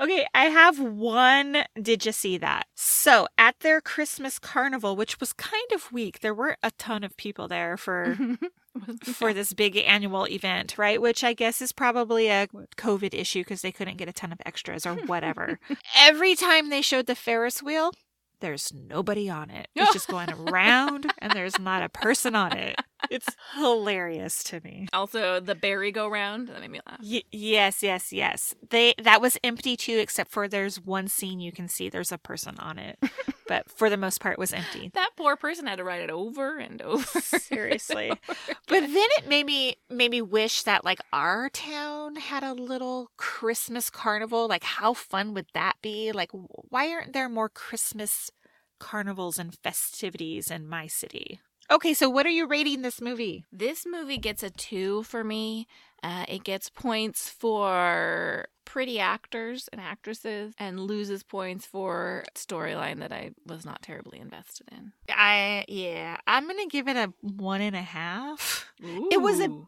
Okay, 0.00 0.26
I 0.34 0.46
have 0.46 0.80
one. 0.80 1.58
Did 1.80 2.06
you 2.06 2.12
see 2.12 2.38
that? 2.38 2.66
So 2.74 3.28
at 3.36 3.60
their 3.60 3.80
Christmas 3.80 4.38
carnival, 4.38 4.96
which 4.96 5.20
was 5.20 5.32
kind 5.32 5.70
of 5.72 5.92
weak, 5.92 6.20
there 6.20 6.34
weren't 6.34 6.58
a 6.62 6.70
ton 6.72 7.04
of 7.04 7.16
people 7.16 7.46
there 7.46 7.76
for 7.76 8.16
for 9.04 9.32
this 9.32 9.52
big 9.52 9.76
annual 9.76 10.26
event, 10.26 10.76
right? 10.78 11.00
Which 11.00 11.24
I 11.24 11.32
guess 11.32 11.60
is 11.60 11.72
probably 11.72 12.28
a 12.28 12.48
COVID 12.76 13.14
issue 13.14 13.40
because 13.40 13.62
they 13.62 13.72
couldn't 13.72 13.96
get 13.96 14.08
a 14.08 14.12
ton 14.12 14.32
of 14.32 14.40
extras 14.46 14.86
or 14.86 14.94
whatever. 14.94 15.58
Every 15.98 16.34
time 16.34 16.70
they 16.70 16.82
showed 16.82 17.06
the 17.06 17.14
Ferris 17.14 17.62
wheel, 17.62 17.92
there's 18.40 18.72
nobody 18.74 19.30
on 19.30 19.50
it. 19.50 19.68
It's 19.74 19.92
just 19.92 20.08
going 20.08 20.30
around 20.48 21.12
and 21.18 21.32
there's 21.32 21.58
not 21.58 21.82
a 21.82 21.88
person 21.88 22.34
on 22.34 22.56
it. 22.56 22.76
It's 23.10 23.28
hilarious 23.56 24.42
to 24.44 24.60
me. 24.62 24.86
also, 24.92 25.40
the 25.40 25.54
berry 25.54 25.92
go 25.92 26.08
round 26.08 26.48
that 26.48 26.60
made 26.60 26.70
me 26.70 26.80
laugh. 26.86 27.00
Y- 27.02 27.22
yes, 27.32 27.82
yes, 27.82 28.12
yes. 28.12 28.54
They 28.70 28.94
that 29.02 29.20
was 29.20 29.38
empty 29.44 29.76
too, 29.76 29.98
except 29.98 30.30
for 30.30 30.48
there's 30.48 30.80
one 30.80 31.08
scene 31.08 31.40
you 31.40 31.52
can 31.52 31.68
see 31.68 31.88
there's 31.88 32.12
a 32.12 32.18
person 32.18 32.56
on 32.58 32.78
it, 32.78 32.98
but 33.48 33.70
for 33.70 33.90
the 33.90 33.96
most 33.96 34.20
part, 34.20 34.34
it 34.34 34.38
was 34.38 34.52
empty. 34.52 34.90
That 34.94 35.10
poor 35.16 35.36
person 35.36 35.66
had 35.66 35.76
to 35.78 35.84
ride 35.84 36.02
it 36.02 36.10
over 36.10 36.58
and 36.58 36.80
over. 36.82 37.20
Seriously. 37.20 38.12
But 38.68 38.80
then 38.80 39.08
it 39.18 39.28
made 39.28 39.44
me 39.44 39.76
made 39.90 40.10
me 40.10 40.22
wish 40.22 40.62
that 40.62 40.84
like 40.84 41.00
our 41.12 41.50
town 41.50 42.16
had 42.16 42.42
a 42.42 42.54
little 42.54 43.10
Christmas 43.18 43.90
carnival. 43.90 44.48
Like, 44.48 44.64
how 44.64 44.94
fun 44.94 45.34
would 45.34 45.46
that 45.52 45.74
be? 45.82 46.10
Like, 46.12 46.30
why 46.32 46.90
aren't 46.90 47.12
there 47.12 47.28
more 47.28 47.48
Christmas 47.50 48.30
carnivals 48.78 49.38
and 49.38 49.54
festivities 49.62 50.50
in 50.50 50.66
my 50.66 50.86
city? 50.86 51.40
Okay, 51.70 51.94
so 51.94 52.10
what 52.10 52.26
are 52.26 52.30
you 52.30 52.46
rating 52.46 52.82
this 52.82 53.00
movie? 53.00 53.44
This 53.52 53.86
movie 53.86 54.18
gets 54.18 54.42
a 54.42 54.50
two 54.50 55.02
for 55.04 55.24
me. 55.24 55.66
Uh, 56.02 56.24
it 56.28 56.42
gets 56.44 56.68
points 56.68 57.28
for 57.30 58.46
pretty 58.64 58.98
actors 58.98 59.68
and 59.72 59.80
actresses, 59.80 60.52
and 60.58 60.80
loses 60.80 61.22
points 61.22 61.64
for 61.64 62.24
storyline 62.34 62.98
that 62.98 63.12
I 63.12 63.30
was 63.46 63.64
not 63.64 63.82
terribly 63.82 64.18
invested 64.18 64.66
in. 64.72 64.92
I 65.08 65.64
yeah, 65.68 66.16
I'm 66.26 66.46
gonna 66.46 66.66
give 66.66 66.88
it 66.88 66.96
a 66.96 67.12
one 67.20 67.60
and 67.60 67.76
a 67.76 67.82
half. 67.82 68.72
It 68.82 69.20
was 69.20 69.38
a- 69.40 69.62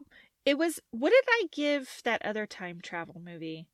It 0.45 0.57
was 0.57 0.79
what 0.91 1.09
did 1.11 1.23
I 1.27 1.43
give 1.53 2.01
that 2.03 2.21
other 2.25 2.45
time 2.45 2.79
travel 2.81 3.21
movie? 3.23 3.67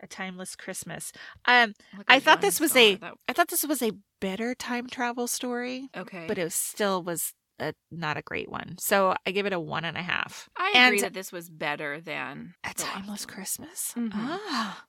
A 0.00 0.06
Timeless 0.06 0.56
Christmas. 0.56 1.12
Um 1.44 1.74
Look 1.96 2.06
I 2.08 2.16
at 2.16 2.22
thought 2.22 2.40
this 2.40 2.58
was 2.60 2.74
a- 2.76 2.96
That- 2.96 3.14
I 3.28 3.32
thought 3.34 3.48
this 3.48 3.64
was 3.64 3.82
a 3.82 3.92
better 4.20 4.54
time 4.54 4.88
travel 4.88 5.26
story, 5.26 5.88
okay, 5.96 6.24
but 6.26 6.38
it 6.38 6.44
was 6.44 6.54
still 6.54 7.02
was 7.02 7.34
a, 7.58 7.74
not 7.90 8.16
a 8.16 8.22
great 8.22 8.50
one. 8.50 8.76
So 8.78 9.14
I 9.26 9.30
give 9.30 9.46
it 9.46 9.52
a 9.52 9.60
one 9.60 9.84
and 9.84 9.96
a 9.96 10.02
half. 10.02 10.48
I 10.56 10.72
agree 10.86 11.00
that 11.00 11.14
this 11.14 11.32
was 11.32 11.48
better 11.48 12.00
than 12.00 12.54
A 12.64 12.74
Timeless. 12.74 13.24
Christmas. 13.26 13.92
Mhm. 13.96 14.10
Ah. 14.14 14.84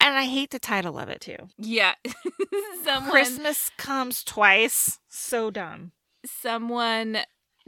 And 0.00 0.16
I 0.16 0.24
hate 0.24 0.50
the 0.50 0.58
title 0.58 0.98
of 0.98 1.08
it 1.08 1.20
too. 1.20 1.36
Yeah, 1.58 1.94
someone 2.84 3.10
Christmas 3.10 3.70
comes 3.76 4.22
twice. 4.24 4.98
So 5.08 5.50
dumb. 5.50 5.92
someone 6.24 7.18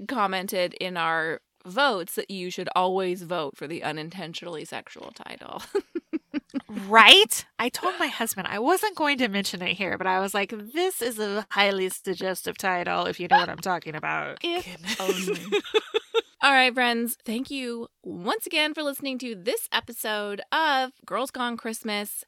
commented 0.09 0.75
in 0.75 0.97
our 0.97 1.41
votes 1.67 2.15
that 2.15 2.31
you 2.31 2.51
should 2.51 2.69
always 2.75 3.23
vote 3.23 3.57
for 3.57 3.67
the 3.67 3.83
unintentionally 3.83 4.65
sexual 4.65 5.11
title. 5.15 5.63
Right? 6.69 7.45
I 7.59 7.69
told 7.69 7.95
my 7.99 8.09
husband 8.09 8.49
I 8.51 8.59
wasn't 8.59 8.97
going 8.97 9.19
to 9.19 9.29
mention 9.29 9.63
it 9.63 9.75
here, 9.75 9.99
but 9.99 10.07
I 10.07 10.21
was 10.21 10.35
like, 10.35 10.55
this 10.73 11.03
is 11.03 11.19
a 11.19 11.47
highly 11.51 11.89
suggestive 11.89 12.57
title, 12.59 13.07
if 13.07 13.21
you 13.21 13.29
know 13.29 13.39
what 13.39 13.49
I'm 13.49 13.59
talking 13.59 13.95
about. 13.95 14.39
If 14.45 15.01
only. 15.01 15.41
All 16.43 16.53
right, 16.53 16.73
friends, 16.73 17.19
thank 17.25 17.51
you 17.51 17.89
once 18.03 18.47
again 18.47 18.73
for 18.73 18.83
listening 18.83 19.19
to 19.19 19.35
this 19.35 19.69
episode 19.73 20.41
of 20.51 20.93
Girls 21.05 21.31
Gone 21.31 21.57
Christmas, 21.57 22.25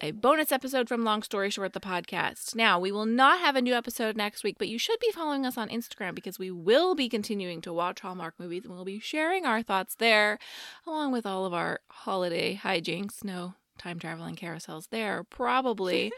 a 0.00 0.12
bonus 0.12 0.52
episode 0.52 0.88
from 0.88 1.04
Long 1.04 1.22
Story 1.22 1.50
Short, 1.50 1.72
the 1.72 1.80
podcast. 1.80 2.54
Now, 2.54 2.78
we 2.78 2.92
will 2.92 3.06
not 3.06 3.40
have 3.40 3.56
a 3.56 3.62
new 3.62 3.74
episode 3.74 4.16
next 4.16 4.44
week, 4.44 4.56
but 4.58 4.68
you 4.68 4.78
should 4.78 5.00
be 5.00 5.10
following 5.10 5.44
us 5.44 5.58
on 5.58 5.68
Instagram 5.68 6.14
because 6.14 6.38
we 6.38 6.50
will 6.50 6.94
be 6.94 7.08
continuing 7.08 7.60
to 7.62 7.72
watch 7.72 8.00
Hallmark 8.00 8.34
movies 8.38 8.64
and 8.64 8.72
we'll 8.72 8.84
be 8.84 9.00
sharing 9.00 9.44
our 9.44 9.62
thoughts 9.62 9.96
there, 9.96 10.38
along 10.86 11.12
with 11.12 11.26
all 11.26 11.44
of 11.44 11.52
our 11.52 11.80
holiday 11.88 12.54
hijinks. 12.62 13.24
No 13.24 13.54
time 13.78 13.98
traveling 13.98 14.36
carousels 14.36 14.88
there, 14.90 15.24
probably. 15.24 16.12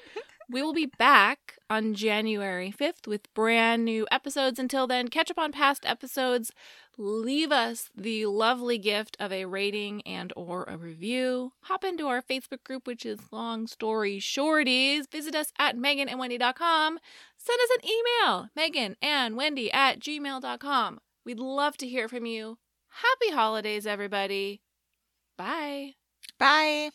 We 0.51 0.63
will 0.63 0.73
be 0.73 0.87
back 0.87 1.59
on 1.69 1.93
January 1.93 2.73
5th 2.77 3.07
with 3.07 3.33
brand 3.35 3.85
new 3.85 4.07
episodes. 4.11 4.59
Until 4.59 4.87
then, 4.87 5.09
catch 5.09 5.31
up 5.31 5.39
on 5.39 5.53
past 5.53 5.85
episodes. 5.85 6.53
Leave 6.97 7.53
us 7.53 7.91
the 7.95 8.25
lovely 8.25 8.79
gift 8.79 9.15
of 9.21 9.31
a 9.31 9.45
rating 9.45 10.01
and 10.07 10.33
or 10.37 10.65
a 10.65 10.79
review. 10.79 11.53
Hop 11.65 11.85
into 11.85 12.07
our 12.09 12.23
Facebook 12.23 12.65
group, 12.65 12.87
which 12.87 13.05
is 13.05 13.31
Long 13.31 13.67
Story 13.67 14.19
Shorties. 14.19 15.11
Visit 15.11 15.35
us 15.35 15.53
at 15.59 15.77
meganandwendy.com. 15.77 16.99
Send 17.37 17.61
us 17.61 17.79
an 17.79 17.91
email, 17.91 18.49
megan 18.57 18.97
and 19.03 19.37
wendy 19.37 19.71
at 19.71 20.01
gmail.com. 20.01 20.99
We'd 21.27 21.39
love 21.39 21.77
to 21.77 21.87
hear 21.87 22.09
from 22.09 22.25
you. 22.25 22.57
Happy 22.89 23.35
holidays, 23.35 23.87
everybody. 23.87 24.63
Bye. 25.37 25.98
Bye. 26.39 26.91